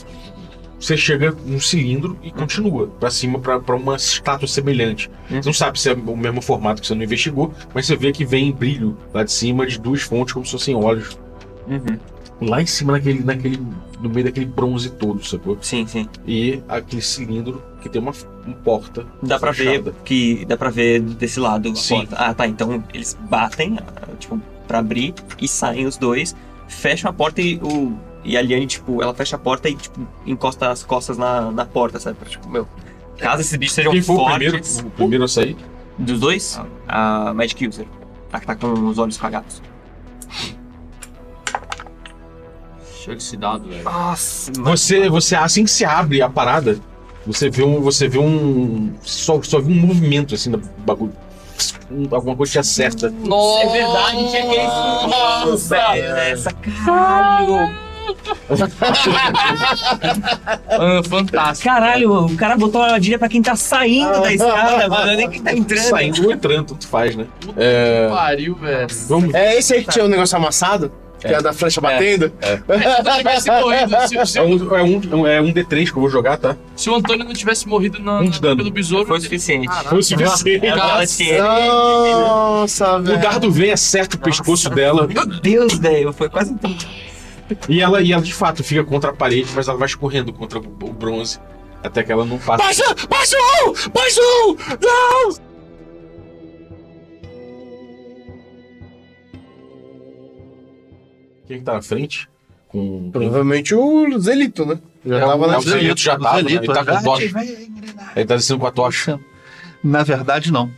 [0.85, 5.11] você chega num cilindro e continua pra cima pra pra uma estátua semelhante.
[5.31, 5.43] Hum.
[5.43, 8.13] Você não sabe se é o mesmo formato que você não investigou, mas você vê
[8.13, 11.19] que vem brilho lá de cima de duas fontes como se fossem olhos.
[11.67, 11.99] Uhum.
[12.41, 13.63] Lá em cima, naquele, naquele,
[14.01, 15.57] no meio daquele bronze todo, sacou?
[15.63, 16.09] Sim, sim.
[16.27, 18.13] E aquele cilindro que tem uma,
[18.45, 19.07] uma porta.
[19.23, 21.97] Dá pra ver que dá pra ver desse lado a Sim.
[21.99, 22.17] porta.
[22.17, 22.47] Ah, tá.
[22.47, 26.35] Então eles batem, ah, tipo, pra abrir e saem os dois,
[26.69, 30.01] fecham a porta e o e a Liane, tipo, ela fecha a porta e tipo
[30.27, 32.17] encosta as costas na, na porta, sabe?
[32.19, 32.67] Pra, Tipo, meu,
[33.19, 35.57] caso esses bichos sejam Quem foi o primeiro, fortes o primeiro a sair?
[35.99, 37.87] dos dois, a Magic User,
[38.33, 39.63] a que tá com os olhos cagados.
[43.03, 43.85] Chega esse dado, velho.
[43.85, 46.79] Nossa, Você, você assim que se abre a parada,
[47.27, 51.13] você vê um, você vê um, só, só vê um movimento assim do bagulho,
[51.91, 53.11] Um- alguma coisa te acerta.
[53.11, 53.61] Nossa!
[53.67, 57.84] É verdade, tinha que Nossa, essa caralho.
[60.69, 61.69] Ah, fantástico.
[61.69, 65.17] Caralho, o cara botou uma armadilha pra quem tá saindo da escada, mano, não é
[65.17, 65.81] nem quem tá entrando.
[65.89, 67.27] Saindo ou entrando, tanto faz, né?
[67.41, 68.07] Puta É.
[68.09, 68.87] que pariu, velho.
[69.09, 69.35] Vamos.
[69.35, 70.93] É esse aí que tinha o negócio amassado?
[71.21, 72.31] Que é, da flecha batendo?
[72.39, 72.61] É
[74.43, 76.55] um, é, um, é um D3 que eu vou jogar, tá?
[76.77, 78.59] se o Antônio não tivesse morrido na, Um dano.
[78.59, 79.67] pelo besouro, Foi o suficiente.
[79.89, 80.61] Foi o suficiente.
[81.41, 83.21] Nossa, O velho.
[83.23, 85.07] dardo vem, acerta o pescoço dela.
[85.07, 86.59] Meu Deus, velho, foi quase um
[87.69, 90.59] E ela, e ela de fato fica contra a parede, mas ela vai escorrendo contra
[90.59, 91.39] o bronze
[91.83, 92.65] até que ela não passa.
[92.65, 92.95] Baixa!
[93.09, 93.91] Baixa um!
[93.91, 94.57] Baixa um!
[94.81, 95.55] Não!
[101.47, 102.29] Quem que tá na frente?
[102.69, 103.11] Com.
[103.13, 104.81] Provavelmente o Zelito, né?
[105.05, 106.53] Já tava é, na o Zelito já tava, né?
[106.53, 107.25] Ele tá com tocha.
[108.17, 109.21] Ele tá descendo com a tocha.
[109.83, 110.71] Na verdade, não.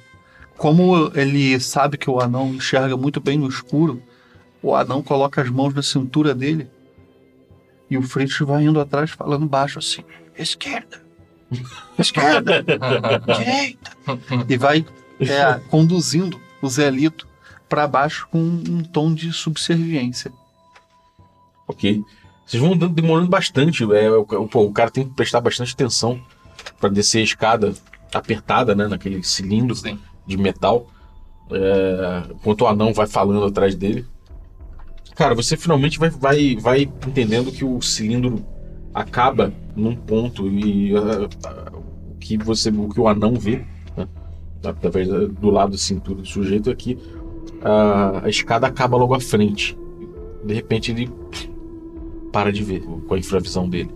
[0.57, 4.03] Como ele sabe que o anão enxerga muito bem no escuro,
[4.69, 6.69] o anão coloca as mãos na cintura dele
[7.91, 10.03] e o Fritz vai indo atrás falando baixo assim:
[10.39, 11.03] esquerda,
[11.99, 12.63] esquerda,
[13.39, 13.91] direita.
[14.49, 14.85] E vai
[15.21, 17.27] é, conduzindo o Zelito
[17.69, 20.33] para baixo com um tom de subserviência.
[21.69, 22.03] Ok.
[22.45, 23.83] Vocês vão demorando bastante.
[23.93, 26.21] É, o, o- o cara tem que prestar bastante atenção
[26.79, 27.75] pra descer a escada
[28.15, 28.87] apertada, né?
[28.87, 29.77] Naquele cilindro
[30.27, 30.87] de metal.
[31.51, 34.07] É, enquanto o anão vai falando atrás dele.
[35.17, 38.45] Cara, você finalmente vai, vai, vai entendendo que o cilindro
[38.93, 43.65] acaba num ponto e ah, ah, o que você o que o anão vê
[43.97, 44.07] né,
[44.63, 46.99] através da- do lado da cintura do sujeito é que
[47.63, 49.77] ah, a escada acaba logo à frente.
[50.45, 51.11] De repente ele
[52.31, 53.91] para de ver com a infravisão dele.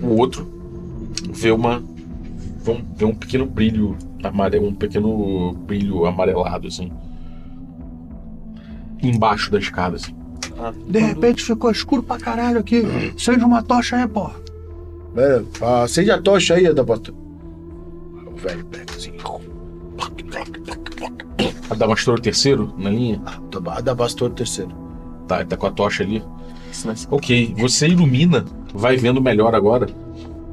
[0.00, 0.46] O outro
[1.32, 6.92] vê uma um, vê um pequeno brilho amarelo, um pequeno brilho amarelado assim
[9.02, 10.14] embaixo da escada assim.
[10.86, 12.82] De repente ficou escuro pra caralho aqui.
[13.16, 14.30] Seja uma tocha aí, pô.
[15.14, 15.44] Pera,
[15.82, 17.14] acende a tocha aí, Adamastor.
[18.26, 19.12] O velho pega assim.
[21.70, 23.22] Adamastor o terceiro na linha?
[23.76, 24.72] Adabastor terceiro.
[25.26, 26.22] Tá, ele tá com a tocha ali.
[27.10, 29.88] Ok, você ilumina, vai vendo melhor agora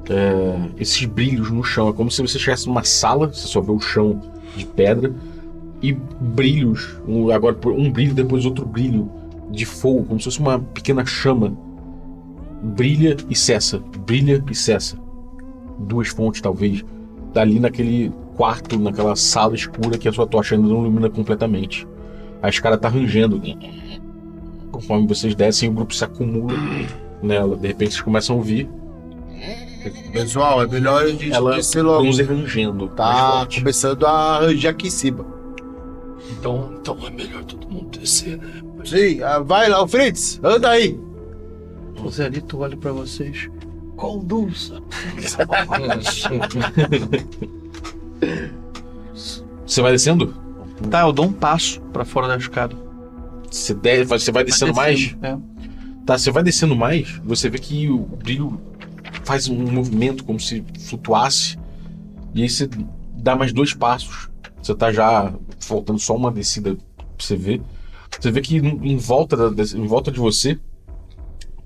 [0.10, 1.90] é, esses brilhos no chão.
[1.90, 4.22] É como se você estivesse numa sala, você só vê o chão
[4.56, 5.14] de pedra
[5.82, 7.00] e brilhos.
[7.08, 9.10] Um, agora um brilho, depois outro brilho
[9.52, 11.56] de fogo, como se fosse uma pequena chama.
[12.62, 14.98] Brilha e cessa, brilha e cessa.
[15.80, 16.84] Duas fontes, talvez.
[17.34, 21.88] Dali naquele quarto, naquela sala escura que a sua tocha ainda não ilumina completamente.
[22.42, 23.42] A escada tá rangendo.
[24.72, 26.54] Conforme vocês descem, o grupo se acumula
[27.22, 27.56] nela.
[27.56, 28.68] De repente vocês começam a ouvir
[30.12, 32.02] Pessoal, é melhor a gente ela descer logo.
[32.02, 32.88] bronze rangendo.
[32.90, 35.26] Tá começando a arranjar aqui em cima.
[36.32, 38.62] Então, então é melhor todo mundo descer, né?
[38.86, 40.98] Sim, ah, vai lá, o Fritz, anda aí.
[42.04, 43.50] O Zelito olha pra vocês.
[43.96, 44.82] Conduza.
[49.66, 50.34] Você vai descendo?
[50.90, 52.76] Tá, eu dou um passo pra fora da escada.
[53.50, 55.16] Você, de- você vai descendo mais?
[55.22, 55.38] É.
[56.06, 58.60] Tá, você vai descendo mais, você vê que o brilho
[59.24, 61.58] faz um movimento como se flutuasse.
[62.34, 62.70] E aí você
[63.14, 64.30] dá mais dois passos.
[64.68, 67.62] Você tá já faltando só uma descida pra você ver.
[68.20, 70.60] Você vê que em volta, da- em volta de você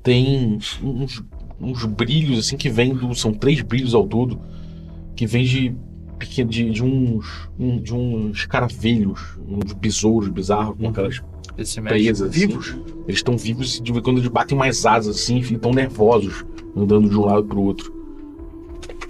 [0.03, 1.23] tem uns,
[1.59, 3.15] uns brilhos assim que vêm do.
[3.15, 4.39] São três brilhos ao todo.
[5.15, 5.75] Que vêm de,
[6.45, 7.49] de, de uns.
[7.81, 11.21] de uns caravelhos, uns besouros bizarros, com aquelas
[11.57, 11.81] mexe.
[11.81, 12.29] presas.
[12.29, 12.39] assim.
[12.47, 12.77] Vivos?
[13.07, 16.45] Eles estão vivos e de quando eles batem mais asas assim e estão nervosos,
[16.77, 18.00] andando de um lado pro outro.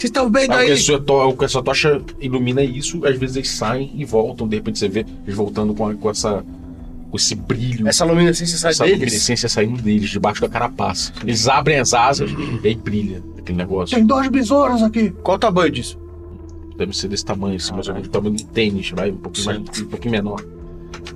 [0.01, 0.71] Vocês estão vendo Aí, aí?
[0.71, 4.03] a sua to- o que a sua tocha ilumina isso, às vezes eles saem e
[4.03, 6.43] voltam, de repente você vê eles voltando com, a- com essa
[7.11, 8.99] com esse brilho, Essa luminescência sai essa deles?
[8.99, 11.11] luminescência saindo deles, debaixo da carapaça.
[11.21, 12.31] Eles abrem as asas
[12.63, 13.95] e aí brilha aquele negócio.
[13.95, 15.11] Tem dois besouros aqui.
[15.21, 15.99] Qual o tamanho disso?
[16.77, 19.17] Deve ser desse tamanho, assim, mais ou menos do tamanho de um tênis, vai, um
[19.17, 20.41] pouquinho, mais, um pouquinho menor.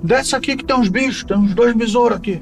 [0.02, 2.40] Desce aqui que tem uns bichos, tem uns dois besouros aqui.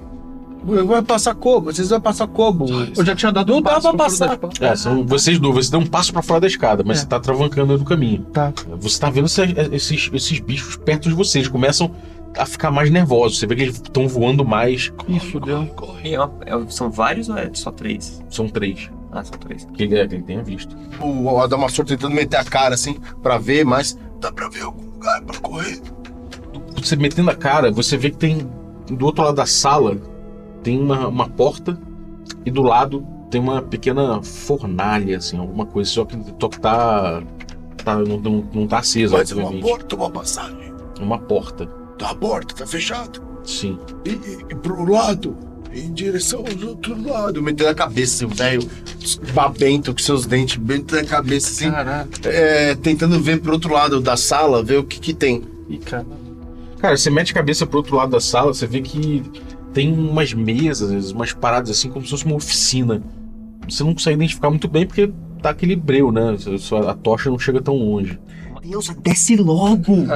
[0.65, 1.67] Vai passar como?
[1.73, 2.67] Vocês vão passar como?
[2.97, 4.65] Eu já tinha dado um Não dá passo pra pra passar.
[4.65, 7.01] É, são vocês dois, você deu um passo pra fora da escada, mas É.
[7.03, 8.23] você tá travancando no caminho.
[8.33, 8.53] Tá.
[8.81, 11.91] Você tá vendo esse- esses, esses bichos perto de vocês, começam
[12.37, 13.39] a ficar mais nervosos.
[13.39, 14.93] Você vê que eles estão voando mais.
[15.09, 15.69] Ih, fudeu.
[16.03, 18.23] E é uma- é- são vários ou é só três?
[18.31, 18.91] São três.
[19.13, 19.65] Ah, são três.
[19.77, 20.75] Que ele, que ele tenha visto.
[21.01, 25.21] O Adamastor tentando meter a cara assim, pra ver, mas dá pra ver algum lugar
[25.23, 25.81] pra correr.
[26.77, 28.39] Você metendo a cara, você vê que tem.
[28.91, 29.97] Do outro lado da sala
[30.65, 31.79] tem uma, uma porta
[32.45, 35.89] e do lado tem uma pequena fornalha, assim, alguma coisa.
[35.91, 37.23] Só que só que tá.
[37.85, 39.69] tá não, não, não tá acesa, Mas é uma obviamente.
[39.71, 40.75] porta, uma passagem.
[41.01, 41.67] Uma porta.
[41.99, 43.23] Tá aberta, tá fechado.
[43.45, 43.79] Sim.
[44.05, 45.37] E, e, e pro lado,
[45.73, 47.43] em direção aos outros lados.
[47.43, 48.63] Metendo a cabeça, o velho
[49.35, 52.09] babento com seus dentes, metendo a cabeça assim, Caralho.
[52.25, 55.43] é, tentando ver pro outro lado da sala, ver o que que tem.
[55.69, 56.25] Ih, caralho.
[56.79, 59.23] Cara, você mete a cabeça pro outro lado da sala, você vê que
[59.75, 63.03] tem umas mesas, umas paradas assim, como se fosse uma oficina.
[63.69, 66.37] Você não consegue identificar muito bem porque tá aquele breu, né?
[66.89, 68.19] A tocha não chega tão longe.
[68.63, 70.07] Deus, desce logo!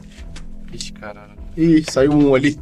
[0.72, 1.32] Ixi, caralho.
[1.56, 2.56] Ih, saiu um ali.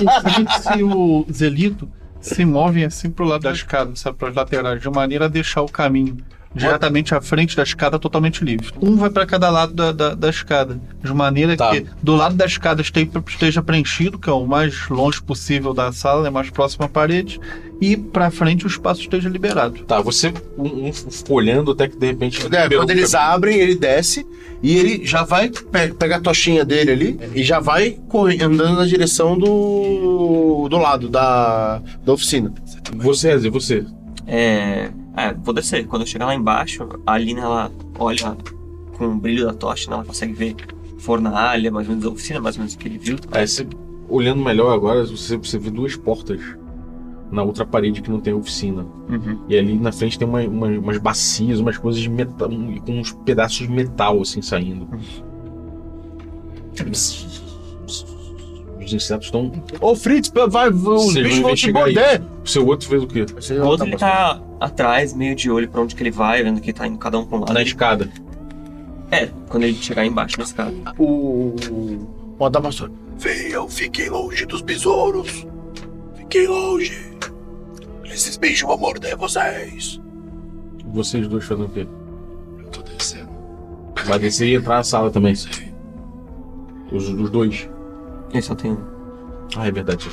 [0.00, 1.88] O Fritz e o Zelito
[2.20, 5.62] se movem assim pro lado da escada, sabe, para as laterais, de maneira a deixar
[5.62, 6.18] o caminho
[6.54, 8.68] diretamente à frente da escada totalmente livre.
[8.80, 11.70] Um vai para cada lado da, da, da escada, de maneira Tá.
[11.70, 15.92] que do lado da escada este- esteja preenchido, que é o mais longe possível da
[15.92, 17.40] sala, é mais próximo à parede,
[17.80, 19.82] e para frente o espaço esteja liberado.
[19.84, 20.92] Tá, você um, um
[21.30, 22.40] olhando até que de repente.
[22.54, 24.24] É, quando eles abrem, ele desce
[24.62, 28.76] e ele já vai pe pegar a tochinha dele ali e já vai corre- andando
[28.78, 32.52] na direção do, do lado da, da oficina.
[32.96, 33.84] Você, Ezio, você.
[34.34, 35.86] É, é, vou descer.
[35.86, 38.34] Quando eu chegar lá embaixo, a Alina ela olha
[38.96, 40.56] com o brilho da tocha, né, ela consegue ver
[40.98, 43.18] fornalha, mais ou menos a oficina, mais ou menos o que ele viu.
[43.32, 43.66] É, você,
[44.08, 46.40] olhando melhor agora, você, você vê duas portas
[47.30, 48.86] na outra parede que não tem oficina.
[49.08, 49.38] Uhum.
[49.48, 52.48] E ali na frente tem uma, uma- umas bacias, umas coisas de metal,
[52.86, 54.88] com uns pedaços de metal assim saindo.
[58.84, 59.52] Os insetos estão.
[59.80, 62.22] Ô Fritz, vai, os Você bichos vai vão te investigar morder.
[62.44, 63.26] O seu outro fez o quê?
[63.62, 66.72] O outro ele tá atrás, meio de olho pra onde que ele vai, vendo que
[66.72, 67.52] tá indo cada um pra um lado.
[67.52, 68.08] Na Ele- escada.
[69.10, 70.72] É, quando ele chegar embaixo na escada.
[70.98, 71.54] O.
[72.38, 72.90] O Adamastor.
[73.18, 75.46] Venham, fiquem longe dos besouros.
[76.16, 77.12] Fiquem longe.
[78.04, 80.00] Esses bichos vão morder vocês.
[80.92, 81.86] Vocês dois fazem o quê?
[82.58, 83.28] Eu tô descendo.
[84.06, 85.34] Vai descer e entrar na sala também.
[86.90, 87.68] Os, os dois.
[88.32, 88.78] Ele só tem um.
[89.56, 90.08] Ah, é verdade.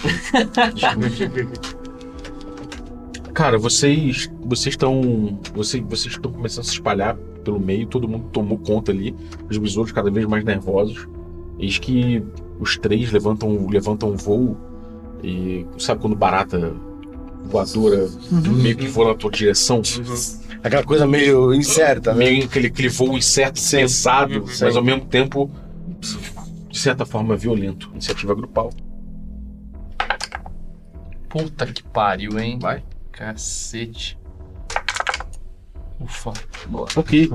[3.34, 8.26] Cara, vocês vocês estão vocês vocês estão começando a se espalhar pelo meio, todo mundo
[8.34, 9.16] tomou conta ali,
[9.50, 11.08] os besouros cada vez mais nervosos.
[11.58, 12.22] Eis que
[12.60, 14.58] os três levantam levantam voo
[15.24, 16.74] e sabe quando barata
[17.46, 19.82] voadora meio que voa na tua direção,
[20.62, 22.26] Aquela coisa meio incerta, né?
[22.26, 23.78] meio aquele, aquele voo incerto, Sim.
[23.78, 24.66] pensado, Sim.
[24.66, 25.50] mas ao mesmo tempo
[26.70, 27.90] de certa forma violento.
[27.94, 28.72] Iniciativa grupal.
[31.28, 32.58] Puta que pariu, hein?
[32.60, 32.84] Vai.
[33.12, 34.18] Cacete.
[36.00, 36.34] Ufa.
[36.96, 37.30] Ok.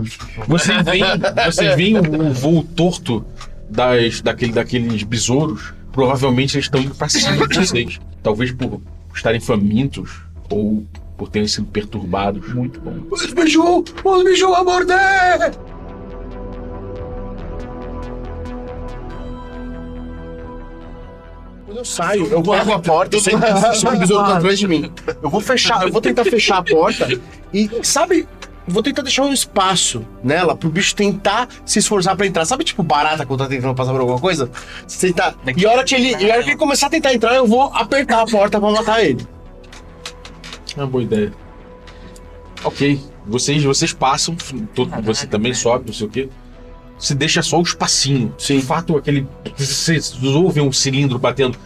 [0.48, 1.04] Vocês veem,
[1.46, 3.24] vocês veem o, o voo torto
[3.68, 5.74] das, daquele, daqueles besouros.
[5.92, 8.00] Provavelmente eles estão indo pra cima de vocês.
[8.22, 8.80] Talvez por
[9.14, 10.84] estarem famintos ou
[11.16, 12.52] por terem sido perturbados.
[12.52, 12.96] Muito bom.
[13.10, 15.52] Os bichos, os bichos vão morder!
[21.74, 24.92] Quando eu saio, eu pego a porta, que o besouro tá atrás de mim.
[25.20, 27.08] Eu vou fechar, eu vou tentar fechar a porta
[27.52, 28.28] e, sabe,
[28.64, 32.44] vou tentar deixar um espaço nela pro bicho tentar se esforçar pra entrar.
[32.44, 34.48] Sabe, tipo, barata quando tá tentando passar por alguma coisa?
[34.86, 35.34] Você tentar.
[35.56, 37.44] E a hora que ele, e a hora que ele começar a tentar entrar, eu
[37.44, 39.26] vou apertar a porta pra matar ele.
[40.76, 41.32] É uma boa ideia.
[42.62, 43.00] Ok.
[43.26, 44.36] Vocês, vocês passam,
[44.76, 46.28] todo, você também sobe, não sei o quê
[46.98, 48.34] se deixa só o espacinho.
[48.38, 48.58] Sim.
[48.58, 49.26] De fato, aquele.
[49.56, 51.58] Vocês ouvem um cilindro batendo.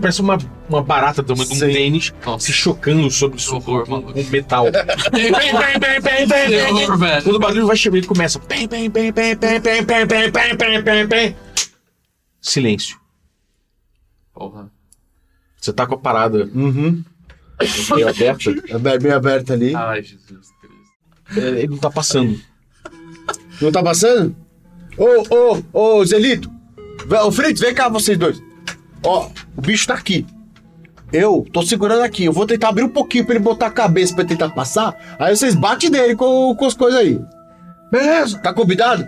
[0.00, 2.46] Parece uma, uma barata do de um tênis Nossa.
[2.46, 4.00] se chocando sobre o horror, com,
[4.30, 4.66] metal.
[7.22, 8.38] Quando o barulho vai chegando, ele começa.
[12.40, 12.98] Silêncio.
[14.34, 14.70] Porra.
[15.58, 16.50] Você tá com a parada.
[16.54, 17.02] Uhum.
[17.94, 18.50] Meio aberta.
[18.68, 19.74] É meio aberta ali.
[19.74, 21.40] Ai, Jesus Cristo.
[21.40, 22.38] Ele não tá passando.
[23.62, 24.34] Não tá passando?
[24.98, 25.34] Ô,
[25.72, 26.50] ô, ô, Zelito!
[27.24, 28.42] Ô, Fritz, vem cá, vocês dois.
[29.04, 30.26] Ó, o bicho tá aqui.
[31.12, 32.24] Eu tô segurando aqui.
[32.24, 34.96] Eu vou tentar abrir um pouquinho pra ele botar a cabeça pra tentar passar.
[35.18, 37.20] Aí vocês batem nele com, com as coisas aí.
[37.90, 38.38] Beleza?
[38.38, 39.06] Tá combinado?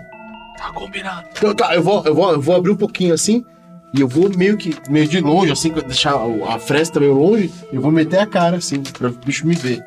[0.56, 1.26] Tá combinado.
[1.36, 3.44] Então tá, eu vou, eu vou, eu vou abrir um pouquinho assim.
[3.92, 6.14] E eu vou meio que, meio de longe, assim, deixar
[6.48, 7.52] a fresta meio longe.
[7.72, 9.84] E eu vou meter a cara, assim, pra o bicho me ver.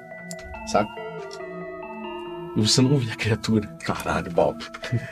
[0.67, 1.06] Saca?
[2.57, 3.67] E você não vê a criatura.
[3.85, 4.57] Caralho, Bob.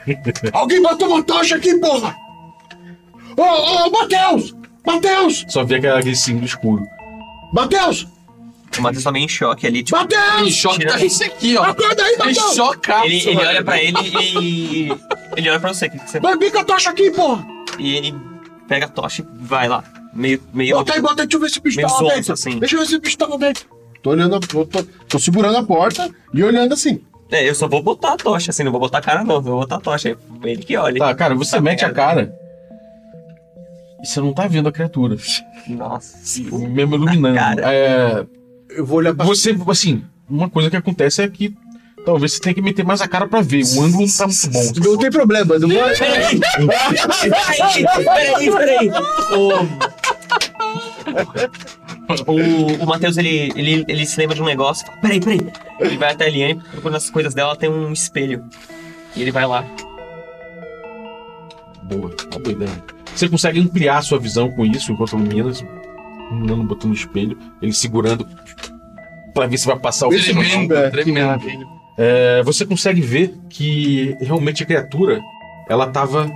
[0.52, 2.16] Alguém botou uma tocha aqui, porra!
[3.38, 4.56] Ô, ô, Matheus!
[4.86, 5.46] Matheus!
[5.50, 6.84] Só vê aquele símbolo escuro.
[7.54, 8.08] Matheus!
[8.78, 9.96] O Matheus tá meio em choque ali, tipo.
[9.98, 10.54] Em Matheus!
[10.54, 11.64] choque Tira- tá esse aqui, ó.
[11.64, 12.56] Acorda aí, Em Matheus!
[12.56, 14.90] chocaço, Ele, ele olha pra ele e.
[15.38, 16.20] Ele olha pra você, o que você.
[16.20, 17.46] Vai bica a tocha aqui, porra!
[17.78, 18.16] E ele
[18.68, 19.84] pega a tocha e vai lá.
[20.14, 20.42] Meio.
[20.54, 22.34] meio Bota aí, bota aí, deixa eu ver se o bicho tá lá dentro.
[22.34, 22.60] assim.
[22.60, 23.66] Deixa eu ver se o bicho tá lá dentro.
[24.02, 27.02] Tô olhando, tô, tô, tô segurando a porta e olhando assim.
[27.32, 29.42] É, eu só vou botar a tocha, assim, não vou botar a cara, não.
[29.42, 30.16] Vou botar a tocha.
[30.44, 31.00] Ele que olha.
[31.00, 32.34] Tá, cara, você Tá mete a cara.
[34.04, 35.18] E você não tá vendo a criatura.
[35.68, 36.18] Nossa.
[36.70, 37.36] Mesmo iluminando.
[37.36, 37.62] Cara.
[37.74, 38.26] É,
[38.78, 41.54] Eu vou olhar pra você, assim, uma coisa que acontece é que
[42.06, 43.64] talvez você tenha que meter mais a cara pra ver.
[43.64, 44.90] O ângulo não tá muito bom.
[44.92, 45.78] Não tem problema, não vou.
[45.98, 46.40] Peraí,
[48.04, 48.90] peraí, peraí.
[49.34, 49.50] O,
[52.28, 54.86] o, o Matheus, ele, ele, ele se lembra de um negócio.
[54.86, 55.48] fala, Peraí, peraí.
[55.80, 58.44] Ele vai até a Liane, procurando as coisas dela, tem um espelho.
[59.16, 59.66] E ele vai lá.
[61.84, 62.84] Boa, uma boa ideia.
[63.16, 65.52] Você consegue ampliar a sua visão com isso, enquanto ilumina,
[66.30, 68.28] iluminando, botando no espelho, ele segurando
[69.34, 71.40] pra ver se vai passar o Tremendo, é, tremendo.
[71.98, 75.22] É, você consegue ver que realmente a criatura
[75.70, 76.30] ela tava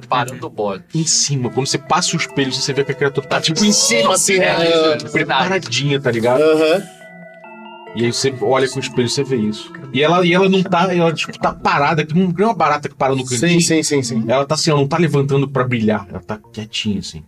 [0.00, 0.84] Preparando o bode.
[0.94, 1.50] em cima.
[1.50, 4.38] Quando você passa o espelho, você vê que a criatura tá tipo em cima, assim,
[4.38, 4.66] né?
[4.66, 6.40] É, preparadinha, tá ligado?
[6.40, 6.82] Aham.
[7.94, 9.70] E aí você olha com o espelho e você vê isso.
[9.92, 12.88] E ela, e ela não tá, ela tipo, tá parada, que não é uma barata
[12.88, 13.60] que para no Sim, cantinho.
[13.60, 14.24] sim, sim, sim.
[14.26, 17.22] Ela tá assim, ela não tá levantando pra brilhar, ela tá quietinha assim.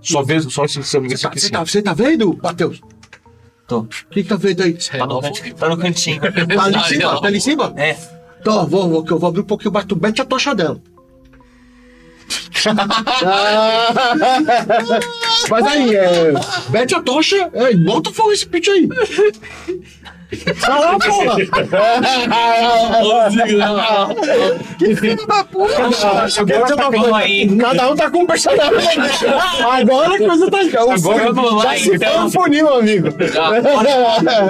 [0.00, 1.52] Só vê, só esse, esse, esse aqui Você assim.
[1.52, 2.80] tá, você tá vendo, Matheus?
[3.68, 3.78] Tô.
[3.82, 4.72] O que, que tá vendo aí?
[4.72, 6.20] Tá no, cantinho- tá no cantinho.
[6.20, 7.20] Tá ali em cima?
[7.20, 7.72] Tá ali em cima?
[7.76, 7.96] É.
[8.40, 9.86] Então, vou, vou, que eu vou abrir um pouquinho mais.
[9.86, 10.82] Tu mete a tocha dela.
[15.50, 16.32] Mas aí, é.
[16.70, 18.88] Mete a tocha é, e bota fogo esse pitch aí.
[20.60, 21.36] Vai lá, porra!
[24.78, 25.74] que filho da puta!
[27.16, 27.56] Aí.
[27.56, 29.02] Cada um tá com um personagem.
[29.70, 30.58] Agora a coisa tá.
[30.80, 32.12] Agora vamos lá, já se então.
[32.12, 33.08] foi um funil, amigo.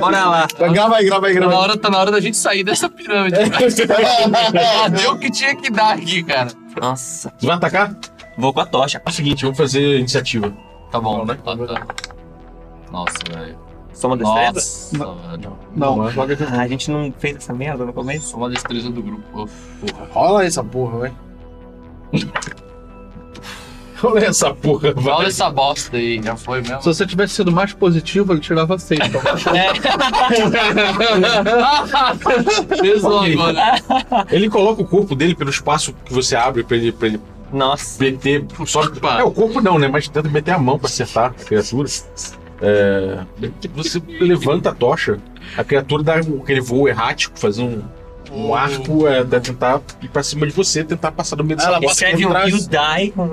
[0.00, 0.46] Bora lá.
[0.72, 1.64] Grava aí, grava aí, Tá grava na, aí.
[1.64, 3.36] hora, tá na hora da gente sair dessa pirâmide.
[5.00, 6.48] deu o que tinha que dar aqui, cara.
[6.80, 7.32] Nossa.
[7.38, 7.96] Você vai atacar?
[8.36, 9.00] Vou com a tocha.
[9.04, 10.52] É o seguinte, vamos fazer iniciativa.
[10.90, 11.38] Tá bom, Não, né?
[11.44, 11.86] Tá, tá.
[12.90, 13.58] Nossa, velho.
[13.92, 14.98] Só uma destreza?
[14.98, 15.58] Nossa, velho.
[15.74, 16.02] Não.
[16.02, 18.30] Ah, a gente não fez essa merda no começo?
[18.30, 19.42] Só uma destreza do grupo.
[19.42, 19.86] Uf.
[20.10, 21.12] Rola essa porra,
[24.02, 25.26] Olha essa porra, Olha vai.
[25.26, 26.78] essa bosta aí, já foi mesmo.
[26.80, 29.00] Se você tivesse sido mais positivo, ele tirava seis.
[29.06, 29.20] Então.
[32.80, 33.32] Pesou Ok.
[33.34, 34.26] agora.
[34.30, 37.20] Ele coloca o corpo dele pelo espaço que você abre pra ele, pra ele
[37.52, 38.02] Nossa.
[38.02, 38.44] meter.
[38.66, 39.88] Só, é, o corpo não, né?
[39.88, 41.88] Mas tenta meter a mão pra acertar a criatura.
[42.60, 43.18] É,
[43.74, 45.18] você levanta a tocha,
[45.56, 47.82] a criatura dá um- aquele voo errático, faz um,
[48.30, 51.68] um arco é, pra tentar ir pra cima de você, tentar passar do meio dessa
[51.70, 51.92] Ela porta.
[51.92, 52.50] Escreve trás.
[52.50, 53.28] You Die com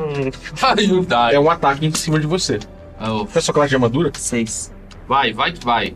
[0.54, 1.36] Vai, vai.
[1.36, 2.60] É um ataque em cima de você.
[3.00, 3.06] Ah.
[3.08, 4.12] Qual é a sua classe de armadura?
[4.18, 4.74] seis.
[5.08, 5.96] Vai, vai que vai.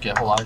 [0.00, 0.44] Quer rolar?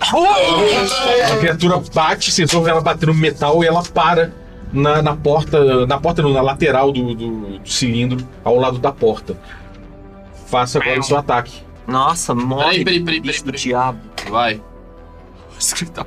[0.00, 4.32] A criatura bate, você resolve ela bater no metal e ela para
[4.72, 8.92] na, na porta, na porta não, na lateral do, do- do cilindro, ao lado da
[8.92, 9.36] porta.
[10.46, 11.62] Faça agora o seu ataque.
[11.86, 12.62] Nossa, morre.
[12.62, 13.98] Peraí, peraí, peraí, bicho peraí, do diabo.
[14.30, 14.60] Vai.
[15.58, 16.06] Esse cara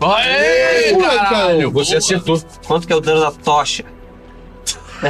[0.00, 0.06] tá.
[0.06, 1.70] Vai, caralho.
[1.72, 1.98] Você boa.
[1.98, 2.42] acertou.
[2.66, 3.84] Quanto que é o dano da tocha?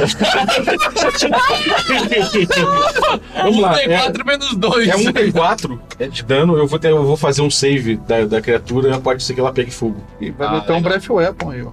[3.41, 3.71] Vamos lá.
[3.71, 4.87] Um tem É, 4 menos 2.
[4.87, 6.57] é um D4 é de dano.
[6.57, 8.99] Eu vou, ter, eu vou fazer um save da, da criatura.
[8.99, 10.01] Pode ser que ela pegue fogo.
[10.19, 10.81] E vai Ah, meter um.
[10.81, 11.71] Breath Weapon aí, ó.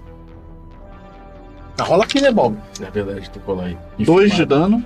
[1.83, 2.57] Rola aqui, né, Bob?
[2.81, 3.77] É verdade, tem que colar aí.
[3.99, 4.83] E Dois de dano.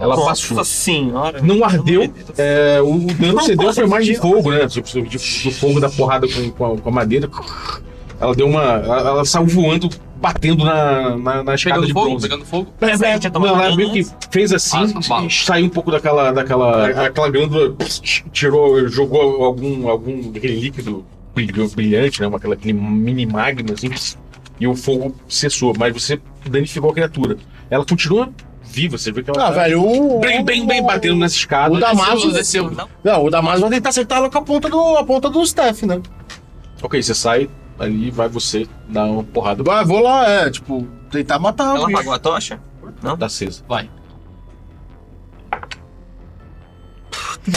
[0.00, 0.64] Ela Nossa passou.
[0.64, 1.42] senhora.
[1.42, 2.12] Não ardeu.
[2.38, 4.66] É, o dano que você deu foi mais de fogo, né?
[4.66, 7.28] Tipo, de- do fogo da porrada com, com, a, com a madeira.
[8.18, 8.62] Ela deu uma.
[8.62, 12.28] Ela, ela saiu voando, batendo na, na, na escada Pegando de fogo, bronze.
[12.28, 12.72] pegando fogo.
[12.80, 14.78] Você tinha tomado Não, ela meio que fez assim,
[15.10, 16.30] Ah, saiu um pouco daquela.
[16.32, 17.76] daquela aquela glândula,
[18.32, 21.04] tirou, jogou algum, algum aquele líquido
[21.74, 22.30] brilhante, né?
[22.34, 23.90] Aquela, aquele mini magma, assim,
[24.58, 27.36] e o fogo cessou, mas você danificou a criatura.
[27.70, 28.28] Ela continua
[28.70, 30.20] viva, você vê que ela Ah, tá velho, o.
[30.20, 31.74] bem, bem, bem batendo nessa escada.
[31.74, 32.32] O Damaso.
[32.32, 32.70] Desceu.
[33.02, 35.82] Não, o Damaso vai tentar acertar ela com a ponta do, a ponta do Steph,
[35.82, 36.00] né?
[36.82, 40.86] Ok, você sai ali e vai você dar uma porrada Vai, vou lá, é, tipo,
[41.10, 42.60] tentar matar o Ela apagou a tocha?
[43.18, 43.62] da acesa.
[43.68, 43.88] Vai.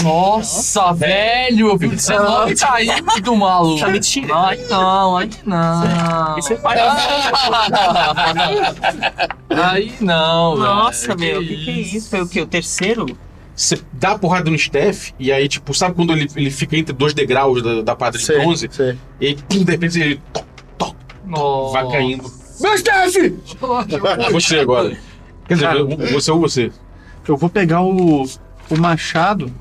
[0.02, 3.80] Nossa, velho, eu vi 19 caído, maluco.
[3.82, 4.34] Tá mentira.
[4.34, 6.38] Ai, não, ai, não.
[6.40, 6.78] Isso é pai.
[9.50, 11.20] Aí não, Nossa, velho.
[11.20, 12.10] meu, o que, que é isso?
[12.10, 12.42] Foi o quê?
[12.42, 13.06] O terceiro?
[13.56, 16.92] Você dá a porrada no Steph, e aí, tipo, sabe quando ele, ele fica entre
[16.94, 18.68] dois degraus da, da quadra de bronze?
[18.72, 18.98] sei.
[19.22, 20.46] E aí, pum, de repente ele toc,
[20.78, 21.74] toc, Nossa.
[21.74, 22.32] vai caindo.
[22.60, 23.16] Meu Steph!
[24.32, 24.98] Você agora.
[25.48, 26.72] Quer dizer, Cara, você ou você.
[27.28, 28.24] Eu vou pegar o,
[28.70, 29.52] o machado.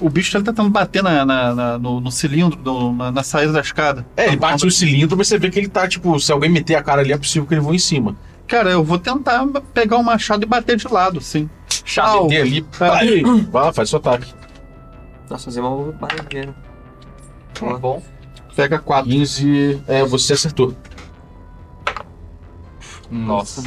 [0.00, 3.52] O bicho tá tentando bater na, na- na- no, no cilindro, no- na, na saída
[3.52, 4.04] da escada.
[4.16, 6.74] É, ele bate no cilindro, mas você vê que ele tá, tipo, se alguém meter
[6.74, 8.16] a cara ali, é possível que ele voe em cima.
[8.46, 11.48] Cara, eu vou tentar pegar o machado e bater de lado, sim.
[11.84, 12.24] Chau.
[12.28, 14.32] Meter ali, vai, vai lá, faz seu ataque.
[15.30, 16.54] Nossa, fazer uma barulheira.
[17.54, 18.02] Tá bom.
[18.54, 19.10] Pega quatro.
[19.10, 19.80] 15.
[19.88, 20.74] É, você acertou.
[23.16, 23.62] Nossa.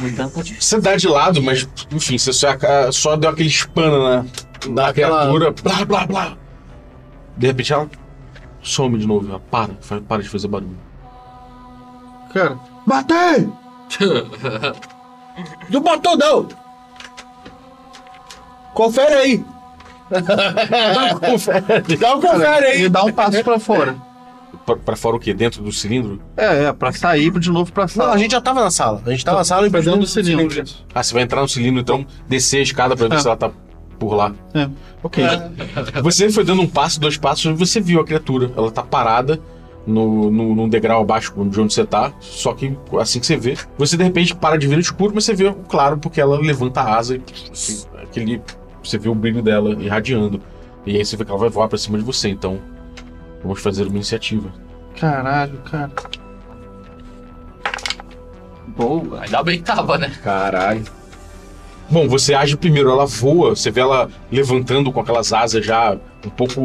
[0.60, 2.48] Você dá de lado, mas, enfim, você só,
[2.92, 4.24] só deu aquele spana na,
[4.68, 5.54] na aquela- criatura.
[5.62, 6.36] Blá, blá, blá.
[7.36, 7.88] De repente ela
[8.62, 9.26] some de novo.
[9.28, 9.72] Ela para,
[10.06, 10.76] para de fazer barulho.
[12.34, 13.48] Cara, Matei!
[15.70, 16.48] Não matou, não!
[18.74, 19.44] Confere aí!
[21.98, 22.78] Dá um confere cara, aí!
[22.80, 23.96] ele dá um passo pra fora.
[24.74, 25.32] Pra, pra fora o quê?
[25.34, 26.20] Dentro do cilindro?
[26.36, 28.12] É, é, pra sair de novo pra Não, sala.
[28.14, 29.02] a gente já tava na sala.
[29.06, 30.50] A gente tava na sala e pra dentro do cilindro.
[30.50, 30.72] cilindro.
[30.94, 33.18] Ah, você vai entrar no cilindro, então descer a escada pra ver É.
[33.18, 33.50] se ela tá
[33.98, 34.32] por lá.
[34.54, 34.68] É.
[35.02, 35.24] Ok.
[36.02, 38.52] Você foi dando um passo, dois passos, e você viu a criatura.
[38.56, 39.40] Ela tá parada
[39.86, 42.12] no, no, num degrau abaixo de onde você tá.
[42.20, 45.24] Só que assim que você vê, você de repente para de ver no escuro, mas
[45.24, 48.40] você vê o claro porque ela levanta a asa e assim, aquele.
[48.82, 50.40] Você vê o brilho dela irradiando.
[50.86, 52.28] E aí você vê que ela vai voar pra cima de você.
[52.28, 52.58] Então,
[53.42, 54.50] vamos fazer uma iniciativa.
[54.98, 55.90] Caralho, cara.
[58.76, 60.12] Boa, ainda bem que tava, né?
[60.22, 60.84] Caralho.
[61.90, 66.30] Bom, você age primeiro, ela voa, você vê ela levantando com aquelas asas já um
[66.30, 66.60] pouco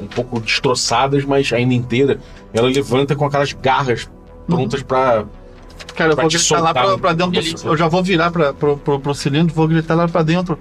[0.00, 2.18] um pouco destroçadas, mas ainda inteira.
[2.52, 4.10] Ela levanta com aquelas garras
[4.46, 5.24] prontas pra.
[5.94, 7.76] Cara, eu Vai vou te gritar lá soltar pra, no- pra dentro do, Ele- Eu
[7.76, 10.58] já vou virar pra, pro, pro, pro cilindro, vou gritar lá pra dentro.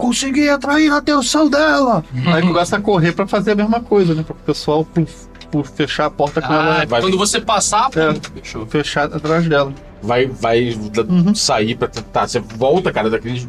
[0.00, 2.02] Consegui atrair a atenção dela!
[2.26, 4.22] Aí começa a correr pra fazer a mesma coisa, né?
[4.22, 5.06] Para o pessoal por,
[5.50, 6.86] por fechar a porta com Ah, ela.
[6.86, 8.14] vai- quando você passar, pô, É.
[8.14, 8.66] fechou.
[8.66, 9.72] Fechar atrás dela.
[10.02, 10.70] Vai, vai
[11.08, 11.34] Uhum.
[11.34, 12.26] sair pra tentar.
[12.26, 13.46] Você volta, cara, daquele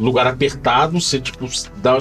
[0.00, 1.96] lugar apertado, você tipo dá,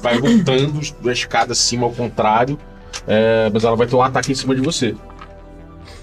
[0.00, 2.58] vai voltando a escada acima ao contrário.
[3.06, 4.94] é, mas ela vai ter um ataque em cima de você.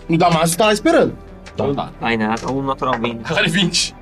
[0.08, 1.16] O Damasio tá lá esperando.
[1.58, 1.74] Tá?
[1.74, 1.90] Tá.
[2.00, 3.22] Vai nada, ou naturalmente.
[3.26, 3.96] Agora é 20.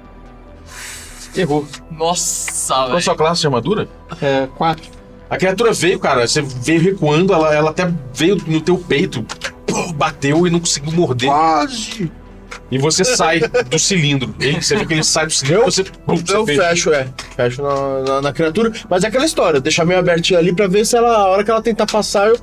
[1.35, 1.65] Errou.
[1.91, 3.01] Nossa, Qual a velho.
[3.01, 3.87] sua classe de armadura?
[4.21, 4.83] É, quatro.
[5.29, 9.25] A criatura veio, cara, você veio recuando, ela, ela até veio no teu peito,
[9.95, 11.29] bateu e não conseguiu morder.
[11.29, 12.11] Quase.
[12.69, 14.33] E você sai do cilindro.
[14.39, 16.59] Ele, você vê que ele sai do cilindro, Eu- você, pum, você Eu fez.
[16.59, 17.07] fecho, é.
[17.35, 18.71] Fecho na, na, na criatura.
[18.89, 21.49] Mas é aquela história, deixar meio abertinho ali pra ver se ela, a hora que
[21.51, 22.37] ela tentar passar, eu.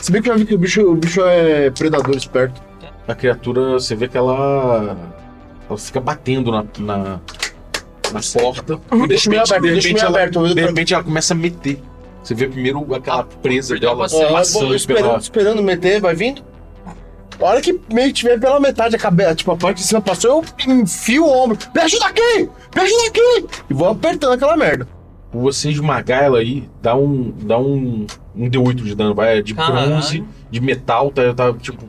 [0.00, 2.60] Se bem que eu já vi que o bicho, o bicho é predador esperto.
[3.06, 4.96] A criatura, você vê que ela.
[5.68, 7.20] Ela fica batendo na, na,
[8.12, 8.80] na porta.
[8.92, 10.54] E de Deixa meio aberto, de deixa repente meio ela- aberto.
[10.54, 11.82] De repente ela começa a meter.
[12.22, 14.64] Você vê primeiro aquela presa perdeu dela a paciência.
[14.64, 16.42] É, esperando, esperando meter, vai vindo.
[17.40, 20.00] A hora que meio que tiver pela metade a cabeça, tipo, a parte de cima
[20.02, 21.56] passou, eu enfio o ombro.
[21.74, 22.48] Me ajuda aqui!
[22.76, 23.46] Me ajuda aqui!
[23.70, 24.86] E vou apertando aquela merda.
[25.32, 27.32] Você esmagar ela aí, dá um.
[27.42, 28.06] dá um.
[28.36, 29.14] um D8 de dano.
[29.14, 29.86] Vai de Caralho.
[29.92, 31.88] bronze, de metal, tá, tá tipo.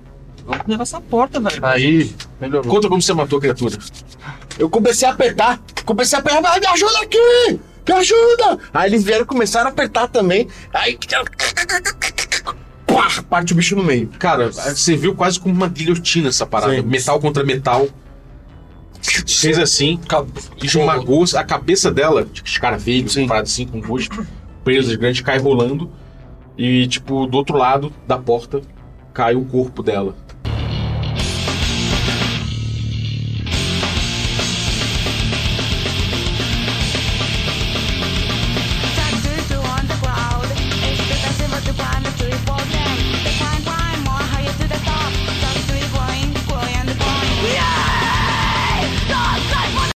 [0.51, 1.65] Vamos levar essa porta, velho.
[1.65, 2.71] Aí, melhorou.
[2.71, 3.77] Conta como você matou a criatura.
[4.59, 7.59] Eu comecei a apertar, comecei a apertar, "Ah, me ajuda aqui!
[7.87, 8.59] Me ajuda!
[8.73, 10.47] Aí eles vieram começaram a apertar também.
[10.73, 10.97] Aí.
[12.85, 14.07] Pá, parte o bicho no meio.
[14.19, 16.75] Cara, você viu quase como uma guilhotina essa parada.
[16.75, 16.81] Sim.
[16.81, 17.87] Metal contra metal.
[19.27, 19.99] Fez assim,
[20.61, 23.27] esmagou a cabeça dela, de escaravelho, Sim.
[23.27, 24.07] parada assim, com duas
[24.63, 25.89] presas grandes, cai rolando.
[26.55, 28.61] E, tipo, do outro lado da porta
[29.13, 30.15] cai o corpo dela.